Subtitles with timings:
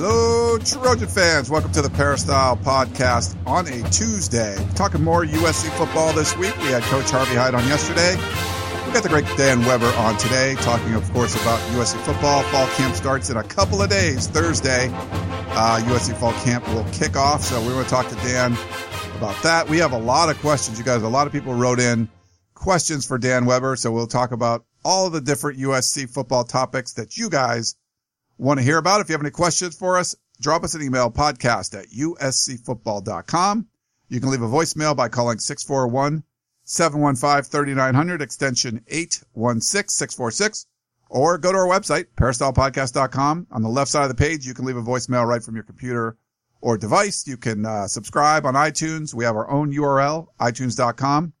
[0.00, 1.50] Hello, Trojan fans.
[1.50, 4.56] Welcome to the Peristyle Podcast on a Tuesday.
[4.76, 6.56] Talking more USC football this week.
[6.58, 8.14] We had Coach Harvey Hyde on yesterday.
[8.86, 12.44] We got the great Dan Weber on today, talking, of course, about USC football.
[12.44, 14.28] Fall camp starts in a couple of days.
[14.28, 17.42] Thursday, uh, USC fall camp will kick off.
[17.42, 18.56] So we want to talk to Dan
[19.16, 19.68] about that.
[19.68, 20.78] We have a lot of questions.
[20.78, 22.08] You guys, a lot of people wrote in
[22.54, 23.74] questions for Dan Weber.
[23.74, 27.74] So we'll talk about all the different USC football topics that you guys
[28.38, 29.00] want to hear about.
[29.00, 33.66] If you have any questions for us, drop us an email podcast at uscfootball.com.
[34.08, 36.22] You can leave a voicemail by calling 641
[36.64, 40.66] 715 3900 extension 816 646
[41.10, 43.46] or go to our website, peristylepodcast.com.
[43.50, 45.64] On the left side of the page, you can leave a voicemail right from your
[45.64, 46.16] computer
[46.60, 47.26] or device.
[47.26, 49.14] You can uh, subscribe on iTunes.
[49.14, 51.32] We have our own URL, itunes.com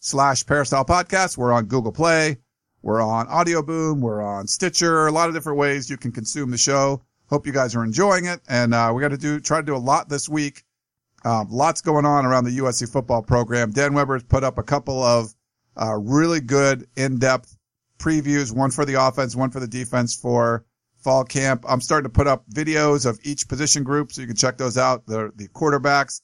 [0.00, 1.36] slash peristyle podcast.
[1.36, 2.38] We're on Google Play.
[2.82, 4.00] We're on Audio Boom.
[4.00, 5.06] We're on Stitcher.
[5.06, 7.00] A lot of different ways you can consume the show.
[7.30, 8.40] Hope you guys are enjoying it.
[8.48, 10.64] And, uh, we got to do, try to do a lot this week.
[11.24, 13.70] Um, lots going on around the USC football program.
[13.70, 15.32] Dan Weber has put up a couple of,
[15.80, 17.56] uh, really good in-depth
[17.98, 20.64] previews, one for the offense, one for the defense for
[20.98, 21.64] fall camp.
[21.68, 24.76] I'm starting to put up videos of each position group so you can check those
[24.76, 25.06] out.
[25.06, 26.20] The, the quarterbacks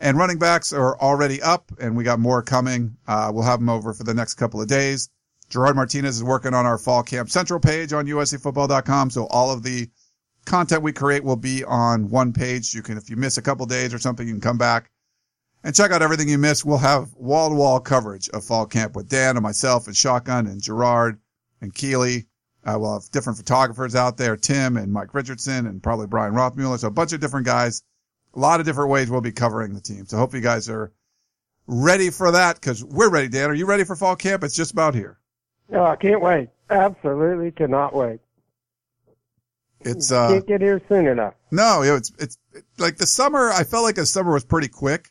[0.00, 2.96] and running backs are already up and we got more coming.
[3.06, 5.10] Uh, we'll have them over for the next couple of days.
[5.52, 9.10] Gerard Martinez is working on our fall camp central page on uscfootball.com.
[9.10, 9.90] So all of the
[10.46, 12.72] content we create will be on one page.
[12.72, 14.90] You can, if you miss a couple days or something, you can come back
[15.62, 16.64] and check out everything you missed.
[16.64, 20.46] We'll have wall to wall coverage of fall camp with Dan and myself and Shotgun
[20.46, 21.20] and Gerard
[21.60, 22.28] and Keeley.
[22.64, 26.78] Uh, we'll have different photographers out there, Tim and Mike Richardson and probably Brian Rothmuller.
[26.78, 27.82] So a bunch of different guys,
[28.32, 30.06] a lot of different ways we'll be covering the team.
[30.06, 30.94] So hope you guys are
[31.66, 33.50] ready for that because we're ready, Dan.
[33.50, 34.44] Are you ready for fall camp?
[34.44, 35.18] It's just about here.
[35.72, 36.48] Oh, I can't wait.
[36.70, 38.20] Absolutely cannot wait.
[39.80, 41.34] It's uh can't get here soon enough.
[41.50, 42.38] no, it's it's
[42.78, 43.50] like the summer.
[43.50, 45.10] I felt like the summer was pretty quick,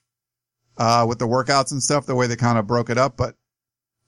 [0.78, 2.06] uh, with the workouts and stuff.
[2.06, 3.36] The way they kind of broke it up, but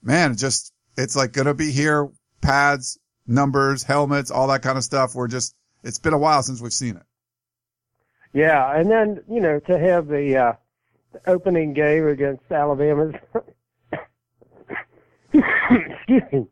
[0.02, 2.10] man, it just it's like gonna be here.
[2.42, 2.98] Pads,
[3.28, 5.16] numbers, helmets, all that kind of stuff.
[5.16, 7.04] We're just it's been a while since we've seen it.
[8.34, 10.54] Yeah, and then you know to have the, uh,
[11.12, 13.16] the opening game against Alabama's,
[16.08, 16.48] excuse me,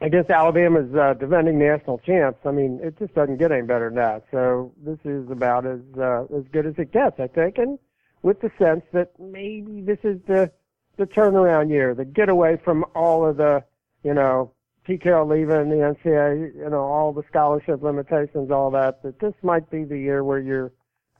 [0.00, 2.40] against Alabama's uh, defending national champs.
[2.44, 4.24] I mean, it just doesn't get any better than that.
[4.30, 7.78] So this is about as uh, as good as it gets, I think, and
[8.22, 10.50] with the sense that maybe this is the
[10.96, 13.62] the turnaround year, the getaway from all of the
[14.02, 14.52] you know
[14.86, 19.02] PKL leaving the NCAA, you know, all the scholarship limitations, all that.
[19.02, 20.72] That this might be the year where you're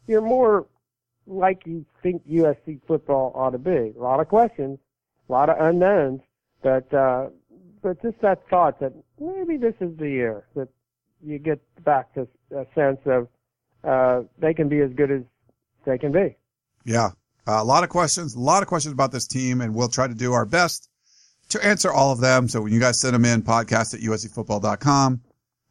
[0.06, 0.66] you're more
[1.26, 3.92] like you think USC football ought to be.
[3.98, 4.78] A lot of questions,
[5.28, 6.20] a lot of unknowns,
[6.62, 7.28] but uh,
[7.82, 10.68] but just that thought that maybe this is the year that
[11.22, 13.28] you get back to a sense of
[13.84, 15.22] uh, they can be as good as
[15.84, 16.36] they can be.
[16.84, 17.10] Yeah.
[17.46, 20.08] Uh, a lot of questions, a lot of questions about this team, and we'll try
[20.08, 20.88] to do our best
[21.50, 22.48] to answer all of them.
[22.48, 25.20] So when you guys send them in, podcast at uscfootball.com,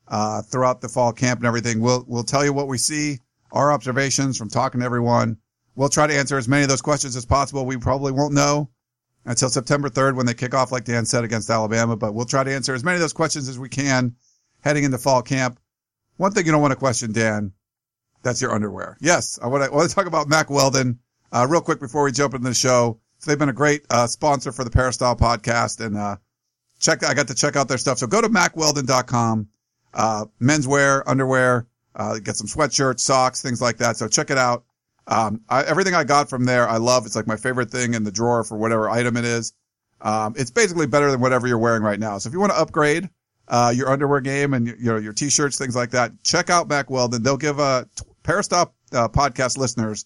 [0.08, 3.20] uh, throughout the fall camp and everything, we'll, we'll tell you what we see,
[3.52, 5.38] our observations from talking to everyone.
[5.76, 7.66] We'll try to answer as many of those questions as possible.
[7.66, 8.70] We probably won't know
[9.25, 12.44] until September 3rd when they kick off, like Dan said, against Alabama, but we'll try
[12.44, 14.16] to answer as many of those questions as we can
[14.63, 15.59] heading into fall camp.
[16.18, 17.53] One thing you don't want to question, Dan,
[18.24, 18.97] that's your underwear.
[19.00, 21.00] Yes, I want to, I want to talk about Mack Weldon,
[21.31, 23.00] uh, real quick before we jump into the show.
[23.19, 26.18] So they've been a great, uh, sponsor for the Peristyle podcast and, uh,
[26.80, 27.97] check, I got to check out their stuff.
[27.97, 29.47] So go to mackweldon.com,
[29.94, 33.98] uh, menswear, underwear, uh, get some sweatshirts, socks, things like that.
[33.98, 34.64] So check it out.
[35.07, 37.06] Um, I, everything I got from there, I love.
[37.06, 39.54] It's like my favorite thing in the drawer for whatever item it is.
[40.02, 42.18] Um, it's basically better than whatever you're wearing right now.
[42.18, 43.10] So if you want to upgrade,
[43.48, 46.90] uh, your underwear game and your, your, your t-shirts, things like that, check out Mack
[46.90, 47.24] Weldon.
[47.24, 47.86] They'll give, uh,
[48.24, 50.06] Peristyle, uh, podcast listeners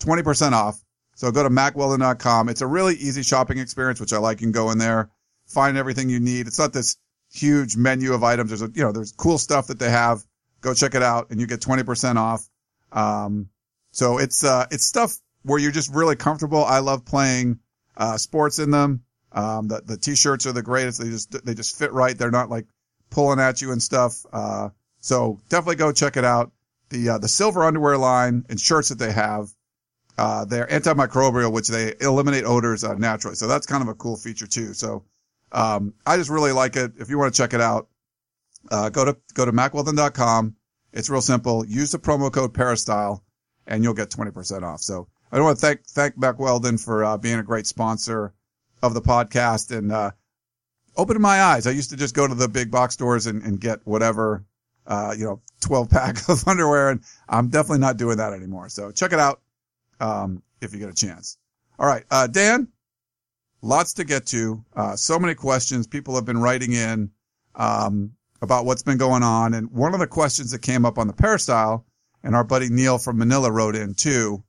[0.00, 0.80] 20% off.
[1.16, 2.48] So go to mackweldon.com.
[2.48, 4.40] It's a really easy shopping experience, which I like.
[4.40, 5.10] You can go in there,
[5.46, 6.46] find everything you need.
[6.46, 6.96] It's not this
[7.32, 8.50] huge menu of items.
[8.50, 10.24] There's a, you know, there's cool stuff that they have.
[10.60, 12.48] Go check it out and you get 20% off.
[12.92, 13.48] Um,
[13.96, 16.64] so it's, uh, it's stuff where you're just really comfortable.
[16.64, 17.60] I love playing,
[17.96, 19.02] uh, sports in them.
[19.32, 21.00] Um, the, the t-shirts are the greatest.
[21.00, 22.16] They just, they just fit right.
[22.16, 22.66] They're not like
[23.10, 24.24] pulling at you and stuff.
[24.32, 24.70] Uh,
[25.00, 26.52] so definitely go check it out.
[26.90, 29.52] The, uh, the silver underwear line and shirts that they have
[30.18, 33.36] uh, they're antimicrobial, which they eliminate odors uh, naturally.
[33.36, 34.72] So that's kind of a cool feature too.
[34.72, 35.04] So
[35.52, 36.92] um, I just really like it.
[36.98, 37.88] If you want to check it out,
[38.70, 40.56] uh, go to go to mackweldon.com.
[40.92, 41.66] It's real simple.
[41.66, 43.22] Use the promo code Peristyle,
[43.66, 44.80] and you'll get 20% off.
[44.80, 48.32] So I want to thank thank Mack Weldon for uh, being a great sponsor
[48.82, 50.12] of the podcast and uh,
[50.96, 51.66] opening my eyes.
[51.66, 54.44] I used to just go to the big box stores and, and get whatever,
[54.86, 58.68] uh, you know, 12 pack of underwear, and I'm definitely not doing that anymore.
[58.68, 59.40] So check it out
[60.00, 61.38] um, if you get a chance.
[61.78, 62.68] All right, uh, Dan,
[63.62, 64.64] lots to get to.
[64.74, 65.86] Uh, so many questions.
[65.86, 67.10] People have been writing in
[67.54, 71.06] um, about what's been going on, and one of the questions that came up on
[71.06, 71.84] the peristyle,
[72.26, 74.42] and our buddy Neil from Manila wrote in too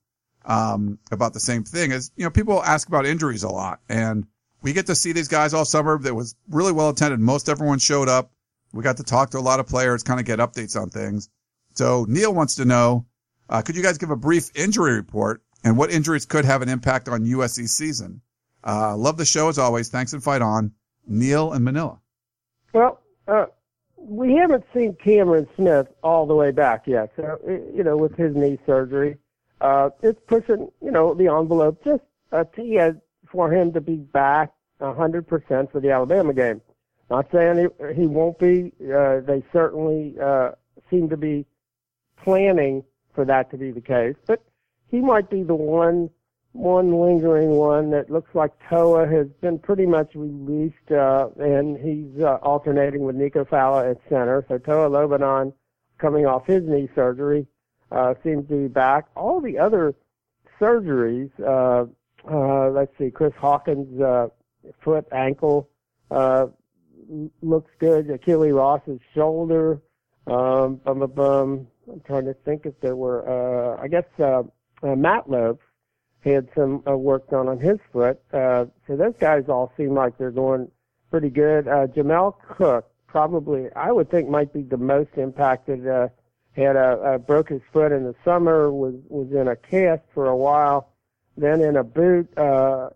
[0.46, 1.92] um, about the same thing.
[1.92, 4.26] Is you know people ask about injuries a lot, and
[4.64, 6.00] we get to see these guys all summer.
[6.00, 7.20] That was really well attended.
[7.20, 8.32] Most everyone showed up.
[8.74, 11.30] We got to talk to a lot of players, kind of get updates on things.
[11.76, 13.06] So Neil wants to know,
[13.48, 16.70] uh, could you guys give a brief injury report and what injuries could have an
[16.70, 18.22] impact on USC's season?
[18.66, 19.90] Uh, love the show as always.
[19.90, 20.74] Thanks and fight on.
[21.06, 22.02] Neil and Manila.
[22.74, 23.46] Well, uh,
[24.08, 27.12] we haven't seen Cameron Smith all the way back yet.
[27.16, 27.40] So,
[27.76, 29.18] you know, with his knee surgery,
[29.60, 32.80] uh, it's pushing, you know, the envelope just a t
[33.30, 36.62] for him to be back 100% for the Alabama game.
[37.10, 38.72] Not saying he, he won't be.
[38.82, 40.52] Uh, they certainly uh,
[40.90, 41.46] seem to be
[42.24, 42.84] planning
[43.14, 44.42] for that to be the case, but
[44.90, 46.10] he might be the one
[46.58, 52.22] one lingering one that looks like Toa has been pretty much released, uh, and he's
[52.22, 54.44] uh, alternating with Nico Falah at center.
[54.48, 55.54] So Toa Lobendahn,
[56.00, 57.46] coming off his knee surgery,
[57.92, 59.06] uh, seems to be back.
[59.16, 59.94] All the other
[60.60, 61.86] surgeries, uh,
[62.30, 64.28] uh, let's see, Chris Hawkins' uh,
[64.84, 65.70] foot, ankle,
[66.10, 66.48] uh,
[67.42, 68.10] looks good.
[68.10, 69.80] Achille Ross's shoulder.
[70.26, 71.68] Um, bum, bum, bum.
[71.90, 74.44] I'm trying to think if there were, uh, I guess, uh,
[74.84, 74.96] uh,
[76.24, 78.20] had some uh, work done on his foot.
[78.34, 80.70] Uh, so those guys all seem like they're going
[81.10, 81.68] pretty good.
[81.68, 85.88] Uh, Jamel Cook probably, I would think, might be the most impacted.
[85.88, 86.10] Uh,
[86.52, 90.28] had a, a broke his foot in the summer, was was in a cast for
[90.28, 90.90] a while,
[91.38, 92.36] then in a boot.
[92.38, 92.90] Uh,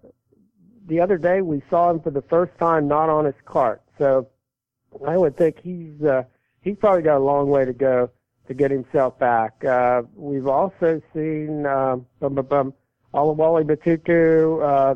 [0.88, 3.82] the other day we saw him for the first time not on his cart.
[3.98, 4.28] So
[5.08, 6.24] I would think he's uh,
[6.62, 8.10] he's probably got a long way to go
[8.48, 9.64] to get himself back.
[9.64, 12.74] Uh, we've also seen uh, bum, bum, bum,
[13.14, 14.96] Oluwole Betiku uh,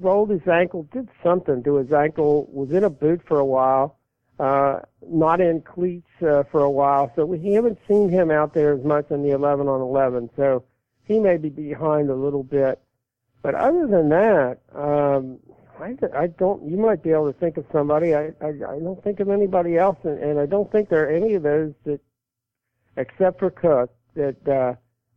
[0.00, 3.98] rolled his ankle, did something to his ankle, was in a boot for a while,
[4.38, 7.12] uh, not in cleats uh, for a while.
[7.14, 10.30] So we haven't seen him out there as much in the 11 on 11.
[10.36, 10.64] So
[11.04, 12.80] he may be behind a little bit.
[13.42, 15.38] But other than that, um,
[15.78, 16.68] I, I don't.
[16.68, 18.14] You might be able to think of somebody.
[18.14, 21.10] I I, I don't think of anybody else, and, and I don't think there are
[21.10, 22.00] any of those that,
[22.96, 24.74] except for Cook, that uh,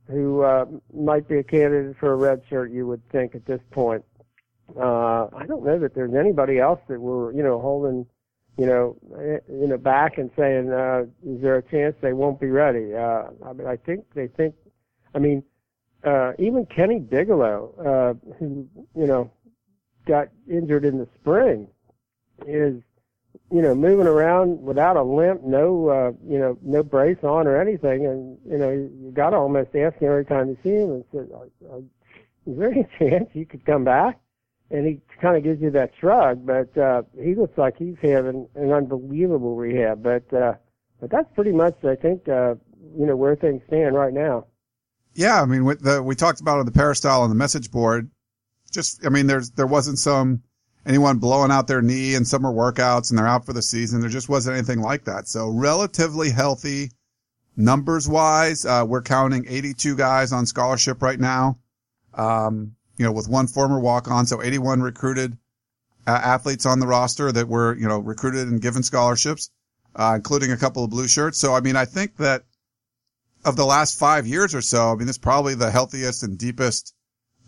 [0.10, 2.72] who uh, might be a candidate for a red shirt.
[2.72, 4.04] You would think at this point.
[4.76, 8.06] Uh, I don't know that there's anybody else that we're you know holding,
[8.58, 12.40] you know, eh, you know back and saying, uh, is there a chance they won't
[12.40, 12.94] be ready?
[12.94, 14.56] Uh, I mean, I think they think.
[15.16, 15.44] I mean,
[16.04, 19.32] uh, even Kenny Bigelow, uh, who you know
[20.06, 21.68] got injured in the spring,
[22.46, 22.82] is
[23.52, 27.60] you know, moving around without a limp, no, uh, you know, no brace on or
[27.60, 28.06] anything.
[28.06, 31.06] And, you know, you got to almost ask him every time you see him and
[31.14, 31.20] say,
[32.46, 34.20] is there any chance you could come back?
[34.70, 38.50] And he kind of gives you that shrug, but, uh, he looks like he's having
[38.56, 40.04] an unbelievable rehab.
[40.04, 40.56] But, uh,
[41.00, 42.56] but that's pretty much, I think, uh,
[42.98, 44.48] you know, where things stand right now.
[45.14, 45.42] Yeah.
[45.42, 48.12] I mean, with the, we talked about on the peristyle on the message board.
[48.70, 50.44] Just, I mean, there's, there wasn't some,
[50.88, 54.00] anyone blowing out their knee in summer workouts and they're out for the season.
[54.00, 55.28] There just wasn't anything like that.
[55.28, 56.92] So relatively healthy
[57.58, 58.66] numbers wise.
[58.66, 61.60] Uh, we're counting 82 guys on scholarship right now.
[62.14, 64.26] Um, you know, with one former walk on.
[64.26, 65.38] So 81 recruited
[66.08, 69.52] uh, athletes on the roster that were, you know, recruited and given scholarships,
[69.96, 71.38] uh, including a couple of blue shirts.
[71.38, 72.44] So, I mean, I think that
[73.46, 76.96] of the last five years or so, I mean, it's probably the healthiest and deepest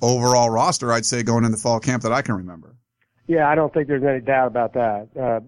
[0.01, 2.75] overall roster, I'd say, going into fall camp that I can remember.
[3.29, 5.07] Yeah, I don't think there's any doubt about that.
[5.15, 5.41] Uh,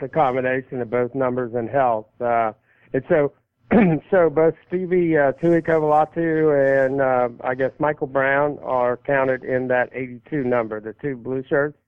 [0.00, 2.08] the combination of both numbers and health.
[2.20, 2.50] Uh,
[2.92, 3.32] and so,
[4.10, 9.90] so both Stevie uh, Tu'ikolovatu and uh, I guess Michael Brown are counted in that
[9.92, 11.78] 82 number, the two blue shirts.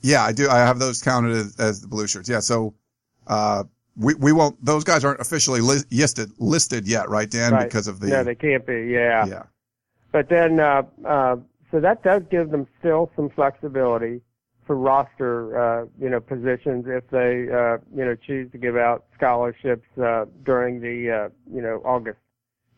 [0.00, 0.48] Yeah, I do.
[0.48, 2.30] I have those counted as, as the blue shirts.
[2.30, 2.72] Yeah, so
[3.26, 3.64] uh,
[3.98, 4.64] we we won't.
[4.64, 7.52] Those guys aren't officially li- listed listed yet, right, Dan?
[7.52, 7.64] Right.
[7.64, 8.88] Because of the no, they can't be.
[8.90, 9.26] Yeah.
[9.26, 9.42] yeah.
[10.10, 11.36] But then, uh, uh,
[11.70, 14.22] so that does give them still some flexibility
[14.66, 19.04] for roster, uh, you know, positions if they, uh, you know, choose to give out
[19.14, 22.18] scholarships uh, during the, uh, you know, August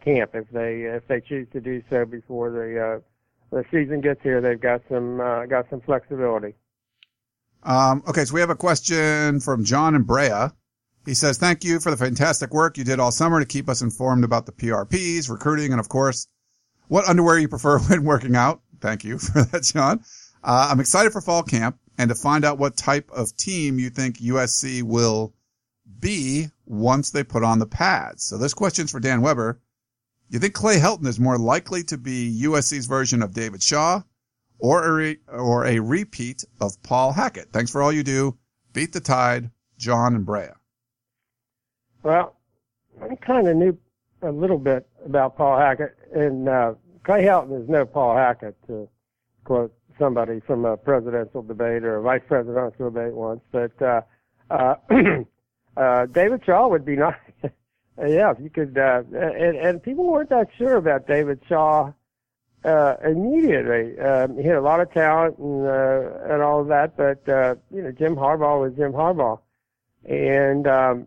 [0.07, 4.23] camp if they if they choose to do so before the uh, the season gets
[4.23, 4.41] here.
[4.41, 6.55] They've got some uh, got some flexibility.
[7.65, 10.49] Um, okay, so we have a question from John and Brea.
[11.05, 13.83] He says, "Thank you for the fantastic work you did all summer to keep us
[13.83, 16.29] informed about the PRPs, recruiting, and of course,
[16.89, 20.05] what underwear you prefer when working out." Thank you for that, John.
[20.47, 23.91] Uh, I'm excited for fall camp and to find out what type of team you
[23.91, 25.35] think USC will
[25.99, 28.25] be once they put on the pads.
[28.25, 29.61] So this question's for Dan Weber.
[30.29, 34.03] You think Clay Helton is more likely to be USC's version of David Shaw
[34.61, 37.53] or a, re- or a repeat of Paul Hackett?
[37.53, 38.39] Thanks for all you do.
[38.73, 40.51] Beat the tide, John and Brea.
[42.05, 42.37] Well,
[43.03, 43.77] I kind of knew
[44.23, 48.89] a little bit about Paul Hackett, and uh, Clay Helton is no Paul Hackett, to
[49.43, 53.41] quote somebody from a presidential debate or a vice presidential debate once.
[53.53, 54.01] But uh,
[54.51, 54.75] uh,
[55.77, 57.15] uh, David Shaw would be nice.
[57.99, 58.77] yeah, if you could.
[58.77, 61.93] Uh, and, and people weren't that sure about David Shaw
[62.65, 63.99] uh, immediately.
[63.99, 67.55] Um, he had a lot of talent and uh, and all of that, but uh,
[67.73, 69.39] you know, Jim Harbaugh was Jim Harbaugh,
[70.05, 71.07] and um,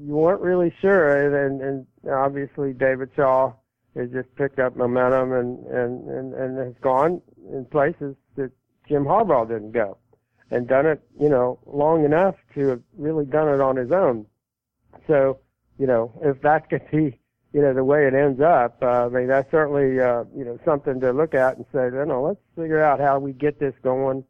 [0.00, 1.26] you weren't really sure.
[1.26, 3.52] And, and, and obviously, David Shaw
[3.96, 7.20] has just picked up momentum and and and, and has gone
[7.52, 8.50] in places that
[8.88, 9.96] Jim Harbaugh didn't go,
[10.50, 14.26] and done it, you know, long enough to have really done it on his own.
[15.06, 15.38] So,
[15.78, 17.18] you know, if that could be,
[17.52, 20.58] you know, the way it ends up, uh, I mean, that's certainly, uh, you know,
[20.64, 23.74] something to look at and say, you know, let's figure out how we get this
[23.82, 24.24] going,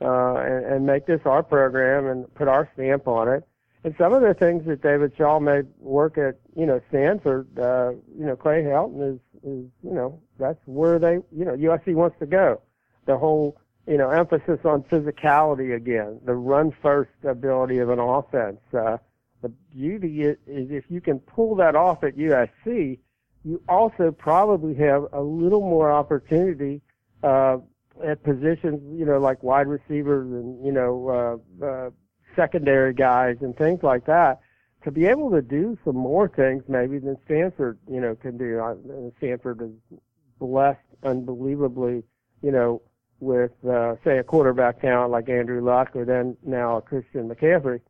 [0.00, 3.46] uh, and, and make this our program and put our stamp on it.
[3.82, 7.92] And some of the things that David Shaw made work at, you know, Stanford, uh,
[8.18, 12.16] you know, Clay Helton is, is, you know, that's where they, you know, USC wants
[12.20, 12.60] to go.
[13.06, 18.60] The whole, you know, emphasis on physicality again, the run first ability of an offense.
[18.72, 18.98] Uh,
[19.42, 22.98] the beauty is, is if you can pull that off at USC,
[23.44, 26.82] you also probably have a little more opportunity,
[27.22, 27.58] uh,
[28.04, 31.90] at positions, you know, like wide receivers and, you know, uh, uh,
[32.36, 34.40] secondary guys and things like that
[34.84, 39.12] to be able to do some more things maybe than Stanford, you know, can do.
[39.18, 39.98] Stanford is
[40.38, 42.02] blessed unbelievably,
[42.42, 42.80] you know,
[43.20, 47.80] with uh, say a quarterback talent like Andrew Luck or then now Christian McCaffrey.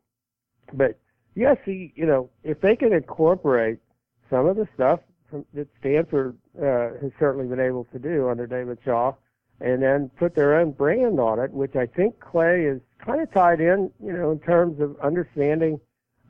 [0.73, 0.99] But
[1.37, 3.79] USC, you know, if they can incorporate
[4.29, 5.01] some of the stuff
[5.55, 9.15] that Stanford uh, has certainly been able to do under David Shaw,
[9.61, 13.31] and then put their own brand on it, which I think Clay is kind of
[13.33, 15.79] tied in, you know, in terms of understanding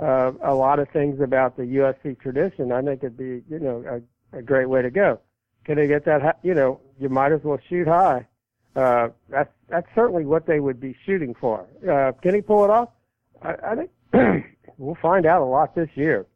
[0.00, 2.73] uh, a lot of things about the USC tradition.
[2.73, 4.02] I think it'd be, you know,
[4.33, 5.21] a, a great way to go.
[5.64, 6.38] Can they get that?
[6.42, 8.26] You know, you might as well shoot high.
[8.75, 11.66] Uh, that's that's certainly what they would be shooting for.
[11.88, 12.88] Uh, can he pull it off?
[13.42, 14.47] I, I think
[14.78, 16.26] we'll find out a lot this year.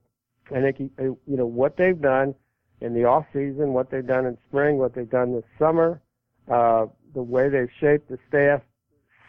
[0.50, 2.35] I think he, you know what they've done
[2.80, 6.02] in the off season, what they've done in spring, what they've done this summer,
[6.50, 8.61] uh, the way they've shaped the staff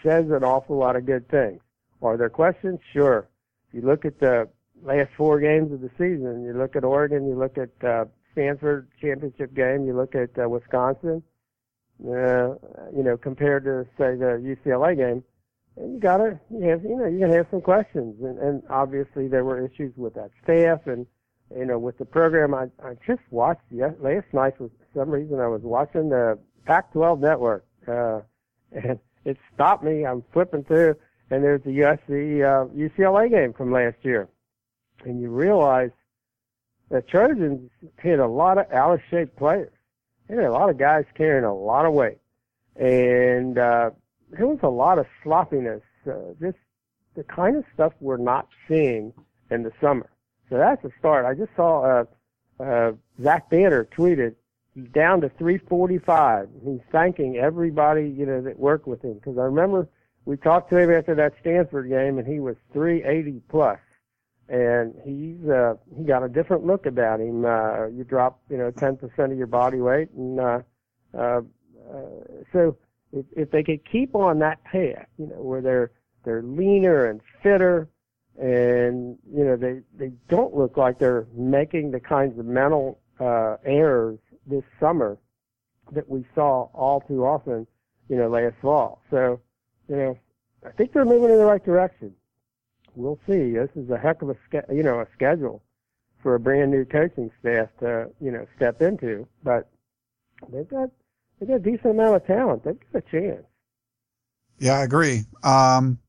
[0.03, 1.61] says an awful lot of good things.
[2.01, 2.79] Are there questions?
[2.91, 3.27] Sure.
[3.75, 4.47] You look at the
[4.83, 8.87] last four games of the season, you look at Oregon, you look at uh, Stanford
[9.01, 11.21] championship game, you look at uh, Wisconsin,
[12.01, 12.55] uh,
[12.95, 15.25] you know, compared to say the UCLA game,
[15.75, 19.27] and you gotta, you have, you know, you can have some questions, and, and obviously
[19.27, 21.05] there were issues with that staff and,
[21.53, 22.53] you know, with the program.
[22.53, 27.19] I I just watched yes, last night for some reason I was watching the Pac-12
[27.19, 28.21] network, uh,
[28.71, 30.05] and it stopped me.
[30.05, 30.95] I'm flipping through,
[31.29, 34.27] and there's the USC uh, UCLA game from last year,
[35.03, 35.91] and you realize
[36.89, 39.71] the Trojans hit a lot of out of shape players.
[40.27, 42.17] They had a lot of guys carrying a lot of weight,
[42.75, 43.91] and uh,
[44.31, 45.81] there was a lot of sloppiness.
[46.07, 46.57] Uh, just
[47.15, 49.13] the kind of stuff we're not seeing
[49.49, 50.09] in the summer.
[50.49, 51.25] So that's a start.
[51.25, 51.81] I just saw
[52.59, 52.91] uh, uh,
[53.21, 54.35] Zach Banner tweeted
[54.73, 56.49] he's down to 345.
[56.63, 59.15] He's thanking everybody, you know, that worked with him.
[59.15, 59.87] Because I remember
[60.25, 63.79] we talked to him after that Stanford game, and he was 380 plus,
[64.49, 67.45] and he's uh, he got a different look about him.
[67.45, 70.59] Uh, you drop, you know, 10% of your body weight, and uh,
[71.17, 71.41] uh, uh,
[72.51, 72.77] so
[73.11, 75.91] if, if they could keep on that path, you know, where they're
[76.23, 77.87] they're leaner and fitter,
[78.41, 83.57] and you know they they don't look like they're making the kinds of mental uh,
[83.63, 85.17] errors this summer
[85.91, 87.67] that we saw all too often,
[88.09, 89.01] you know, last fall.
[89.11, 89.39] So,
[89.89, 90.17] you know,
[90.65, 92.13] I think they're moving in the right direction.
[92.95, 93.53] We'll see.
[93.53, 94.35] This is a heck of a,
[94.73, 95.61] you know, a schedule
[96.21, 99.27] for a brand new coaching staff to, you know, step into.
[99.43, 99.69] But
[100.51, 100.89] they've got
[101.39, 102.63] they've got a decent amount of talent.
[102.63, 103.45] They've got a chance.
[104.59, 105.23] Yeah, I agree.
[105.43, 105.99] Um,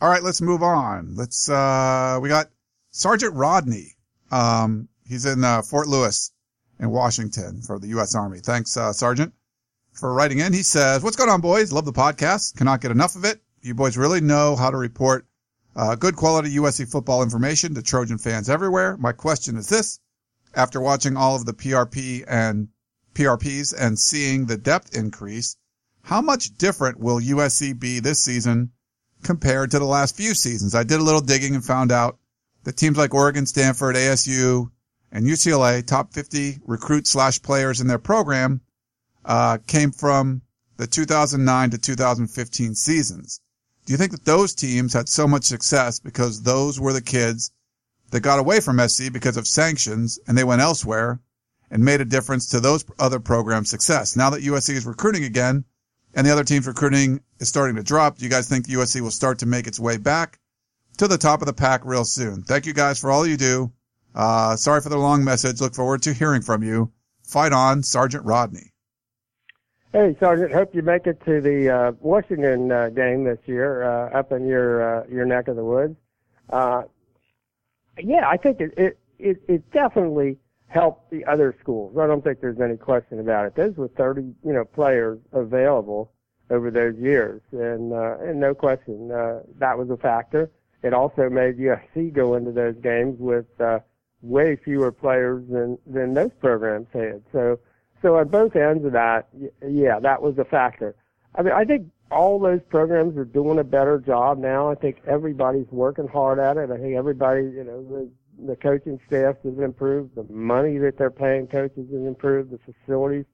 [0.00, 1.14] all right, let's move on.
[1.14, 1.48] Let's.
[1.48, 2.46] Uh, we got
[2.90, 3.92] Sergeant Rodney.
[4.30, 6.32] Um, he's in uh, Fort Lewis
[6.80, 8.14] in Washington for the U.S.
[8.14, 8.40] Army.
[8.40, 9.32] Thanks, uh, Sergeant,
[9.94, 10.52] for writing in.
[10.52, 11.72] He says, what's going on, boys?
[11.72, 12.56] Love the podcast.
[12.56, 13.40] Cannot get enough of it.
[13.62, 15.26] You boys really know how to report
[15.76, 18.96] uh, good quality USC football information to Trojan fans everywhere.
[18.96, 20.00] My question is this.
[20.54, 22.68] After watching all of the PRP and
[23.14, 25.56] PRPs and seeing the depth increase,
[26.02, 28.70] how much different will USC be this season
[29.22, 30.74] compared to the last few seasons?
[30.74, 32.18] I did a little digging and found out
[32.64, 34.70] that teams like Oregon, Stanford, ASU,
[35.10, 38.60] and UCLA, top 50 recruit slash players in their program,
[39.24, 40.42] uh, came from
[40.76, 43.40] the 2009 to 2015 seasons.
[43.86, 47.50] Do you think that those teams had so much success because those were the kids
[48.10, 51.20] that got away from SC because of sanctions and they went elsewhere
[51.70, 54.16] and made a difference to those other programs' success?
[54.16, 55.64] Now that USC is recruiting again
[56.14, 59.10] and the other teams recruiting is starting to drop, do you guys think USC will
[59.10, 60.38] start to make its way back
[60.96, 62.42] to the top of the pack real soon?
[62.42, 63.72] Thank you guys for all you do.
[64.14, 65.60] Uh, sorry for the long message.
[65.60, 66.92] Look forward to hearing from you.
[67.24, 68.73] Fight on, Sergeant Rodney.
[69.94, 70.50] Hey, Sergeant.
[70.50, 74.44] Hope you make it to the uh, Washington uh, game this year uh, up in
[74.44, 75.94] your uh, your neck of the woods.
[76.50, 76.82] Uh,
[78.02, 80.36] yeah, I think it, it it it definitely
[80.66, 81.96] helped the other schools.
[81.96, 83.54] I don't think there's any question about it.
[83.54, 86.10] Those were 30 you know players available
[86.50, 90.50] over those years, and uh, and no question uh, that was a factor.
[90.82, 93.78] It also made USC go into those games with uh,
[94.22, 97.22] way fewer players than than those programs had.
[97.30, 97.60] So
[98.04, 99.28] so on both ends of that,
[99.66, 100.94] yeah, that was a factor.
[101.34, 104.70] I mean, I think all those programs are doing a better job now.
[104.70, 106.70] I think everybody's working hard at it.
[106.70, 108.10] I think everybody, you know, the,
[108.46, 110.16] the coaching staff has improved.
[110.16, 112.50] The money that they're paying coaches has improved.
[112.50, 113.24] The facilities,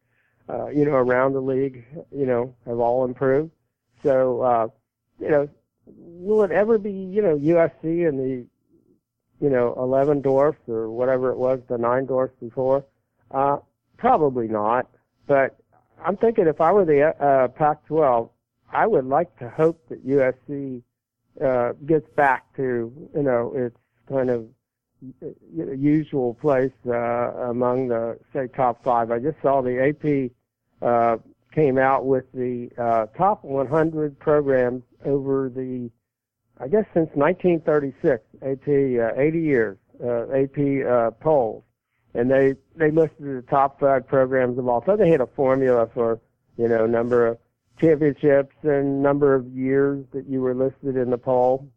[0.48, 1.84] uh, you know, around the league,
[2.16, 3.50] you know, have all improved.
[4.04, 4.68] So, uh,
[5.18, 5.48] you know,
[5.84, 8.46] will it ever be, you know, USC and the,
[9.40, 12.84] you know, 11 dwarfs or whatever it was, the nine dwarfs before?
[13.32, 13.58] Uh,
[14.00, 14.88] Probably not,
[15.26, 15.58] but
[16.02, 18.30] I'm thinking if I were the uh, Pac-12,
[18.72, 20.82] I would like to hope that USC
[21.44, 23.76] uh, gets back to you know its
[24.08, 24.46] kind of
[25.78, 26.92] usual place uh,
[27.50, 29.10] among the say top five.
[29.10, 30.30] I just saw the AP
[30.80, 31.18] uh,
[31.52, 35.90] came out with the uh, top 100 programs over the
[36.58, 41.64] I guess since 1936, AP uh, 80 years uh, AP uh, polls
[42.14, 44.98] and they they listed the top five programs of all time.
[44.98, 46.20] They had a formula for
[46.56, 47.38] you know number of
[47.80, 51.68] championships and number of years that you were listed in the poll.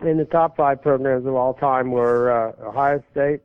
[0.00, 3.40] And the top five programs of all time were uh, Ohio State,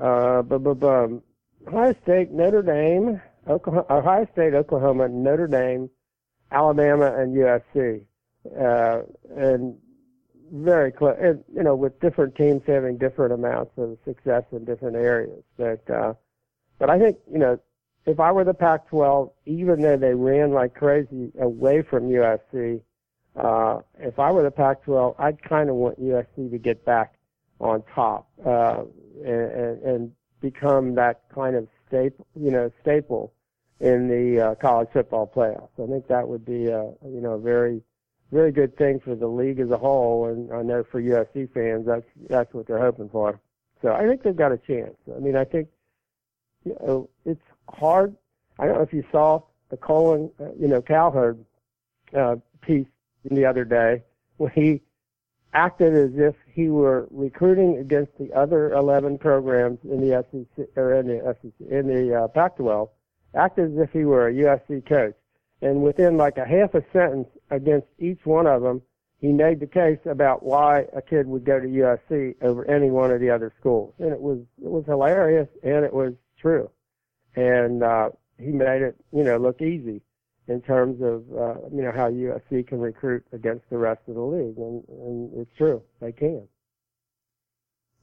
[0.00, 1.22] uh, bu- bu- bu-
[1.68, 5.88] Ohio State, Notre Dame, Oklahoma, Ohio State, Oklahoma, Notre Dame,
[6.50, 8.04] Alabama, and USC.
[8.58, 9.02] Uh,
[9.36, 9.76] and
[10.52, 14.96] very close, and, you know, with different teams having different amounts of success in different
[14.96, 15.42] areas.
[15.56, 16.14] But, uh,
[16.78, 17.58] but I think, you know,
[18.06, 22.80] if I were the Pac-12, even though they ran like crazy away from USC,
[23.34, 27.14] uh, if I were the Pac-12, I'd kind of want USC to get back
[27.60, 28.84] on top, uh,
[29.24, 33.32] and, and become that kind of staple, you know, staple
[33.80, 35.68] in the uh, college football playoffs.
[35.82, 37.82] I think that would be, a, you know, very
[38.32, 41.86] very good thing for the league as a whole, and I know for USC fans,
[41.86, 43.40] that's that's what they're hoping for.
[43.82, 44.96] So I think they've got a chance.
[45.14, 45.68] I mean, I think
[46.64, 48.16] you know it's hard.
[48.58, 51.44] I don't know if you saw the Colin, uh, you know, Cowherd
[52.16, 52.86] uh, piece
[53.30, 54.02] the other day
[54.36, 54.82] when he
[55.52, 60.94] acted as if he were recruiting against the other 11 programs in the SEC or
[60.94, 62.88] in the SEC in the uh, Pac-12,
[63.34, 65.14] acted as if he were a USC coach
[65.62, 68.82] and within like a half a sentence against each one of them,
[69.20, 73.10] he made the case about why a kid would go to USC over any one
[73.10, 76.70] of the other schools, and it was it was hilarious and it was true,
[77.34, 80.02] and uh, he made it you know look easy
[80.48, 84.20] in terms of uh, you know how USC can recruit against the rest of the
[84.20, 86.46] league, and, and it's true they can.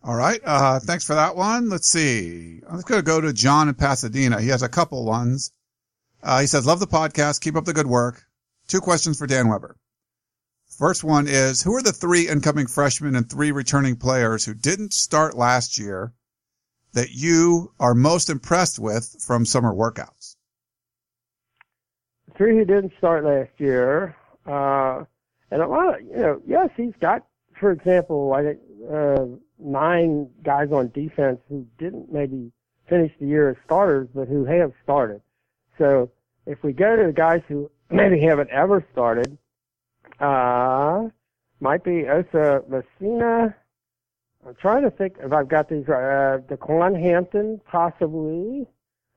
[0.04, 0.42] All right.
[0.44, 1.70] Uh, thanks for that one.
[1.70, 2.60] Let's see.
[2.70, 4.42] Let's go go to John in Pasadena.
[4.42, 5.52] He has a couple ones.
[6.24, 7.42] Uh, he says, love the podcast.
[7.42, 8.24] Keep up the good work.
[8.68, 9.76] Two questions for Dan Weber.
[10.78, 14.94] First one is, who are the three incoming freshmen and three returning players who didn't
[14.94, 16.14] start last year
[16.94, 20.36] that you are most impressed with from summer workouts?
[22.38, 24.16] Three who didn't start last year,
[24.48, 25.04] uh,
[25.52, 27.26] and a lot of, you know, yes, he's got,
[27.60, 28.60] for example, I think,
[28.92, 29.26] uh,
[29.60, 32.52] nine guys on defense who didn't maybe
[32.90, 35.22] finish the year as starters, but who have started.
[35.78, 36.12] So
[36.46, 39.38] if we go to the guys who maybe haven't ever started,
[40.20, 41.08] uh,
[41.60, 43.54] might be Osa Masina.
[44.46, 46.36] I'm trying to think if I've got these right.
[46.36, 48.68] Uh, Daquan Hampton, possibly.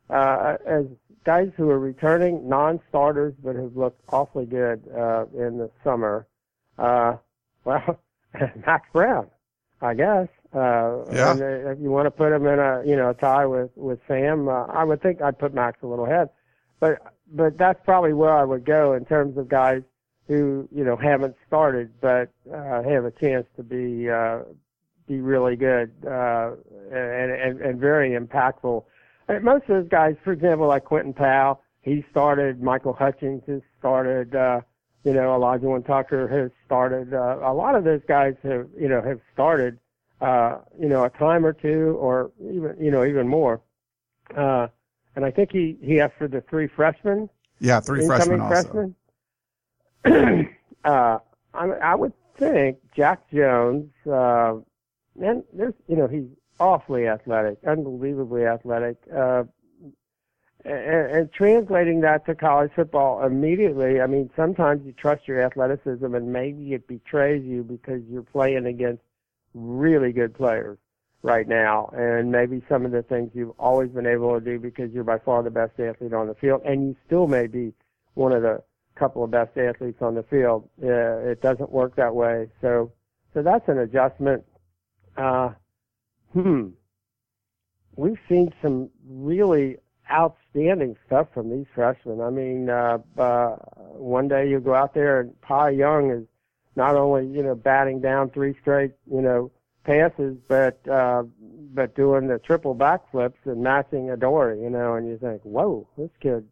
[0.08, 0.84] uh, as
[1.24, 6.24] guys who are returning non-starters but have looked awfully good uh, in the summer.
[6.78, 7.16] Uh,
[7.64, 7.98] well,
[8.64, 9.28] Max Brown,
[9.82, 10.28] I guess.
[10.54, 11.32] Uh, Yeah.
[11.32, 13.70] And uh, if you want to put him in a you know a tie with
[13.74, 16.28] with Sam, uh, I would think I'd put Max a little ahead.
[16.78, 19.82] But but that's probably where I would go in terms of guys
[20.28, 24.40] who you know haven't started but uh, have a chance to be uh,
[25.06, 26.50] be really good uh,
[26.90, 28.84] and, and and very impactful.
[29.42, 32.62] Most of those guys, for example, like Quinton Powell, he started.
[32.62, 34.34] Michael Hutchings has started.
[34.34, 34.60] Uh,
[35.04, 37.14] you know, Olajuwon Tucker has started.
[37.14, 39.78] Uh, a lot of those guys have you know have started.
[40.20, 43.60] Uh, you know, a time or two, or even you know even more.
[44.36, 44.66] Uh,
[45.16, 48.94] and I think he he asked for the three freshmen Yeah, three freshmen also.
[50.05, 50.55] freshmen.
[50.85, 51.18] uh,
[51.55, 54.57] I, I would think Jack Jones, uh,
[55.20, 56.26] and there's, you know, he's
[56.61, 59.44] awfully athletic, unbelievably athletic, uh,
[60.64, 66.14] and, and translating that to college football immediately, I mean, sometimes you trust your athleticism
[66.14, 69.02] and maybe it betrays you because you're playing against
[69.55, 70.79] really good players
[71.22, 74.92] right now and maybe some of the things you've always been able to do because
[74.92, 77.72] you're by far the best athlete on the field and you still may be
[78.14, 78.62] one of the
[78.96, 80.68] couple of best athletes on the field.
[80.83, 82.48] Uh, it doesn't work that way.
[82.61, 82.92] So,
[83.35, 84.44] so that's an adjustment.
[85.16, 85.50] Uh,
[86.33, 86.68] hmm.
[87.96, 89.76] We've seen some really
[90.11, 92.20] outstanding stuff from these freshmen.
[92.20, 93.57] I mean, uh, uh,
[93.92, 96.26] one day you go out there and Pi Young is
[96.74, 99.50] not only, you know, batting down three straight, you know,
[99.87, 101.22] passes, but, uh,
[101.72, 106.11] but doing the triple backflips and matching Adoree', you know, and you think, whoa, this
[106.20, 106.46] kid,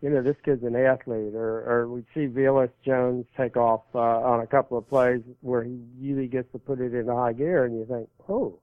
[0.00, 1.34] you know, this kid's an athlete.
[1.34, 5.64] Or, or we see Velus Jones take off, uh, on a couple of plays where
[5.64, 8.58] he really gets to put it in high gear and you think, oh,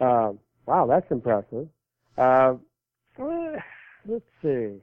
[0.00, 0.32] uh,
[0.66, 1.68] wow, that's impressive.
[2.16, 2.54] Uh,
[4.06, 4.76] let's see.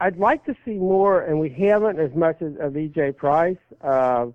[0.00, 3.58] I'd like to see more, and we haven't as much as of EJ Price.
[3.82, 4.26] Uh,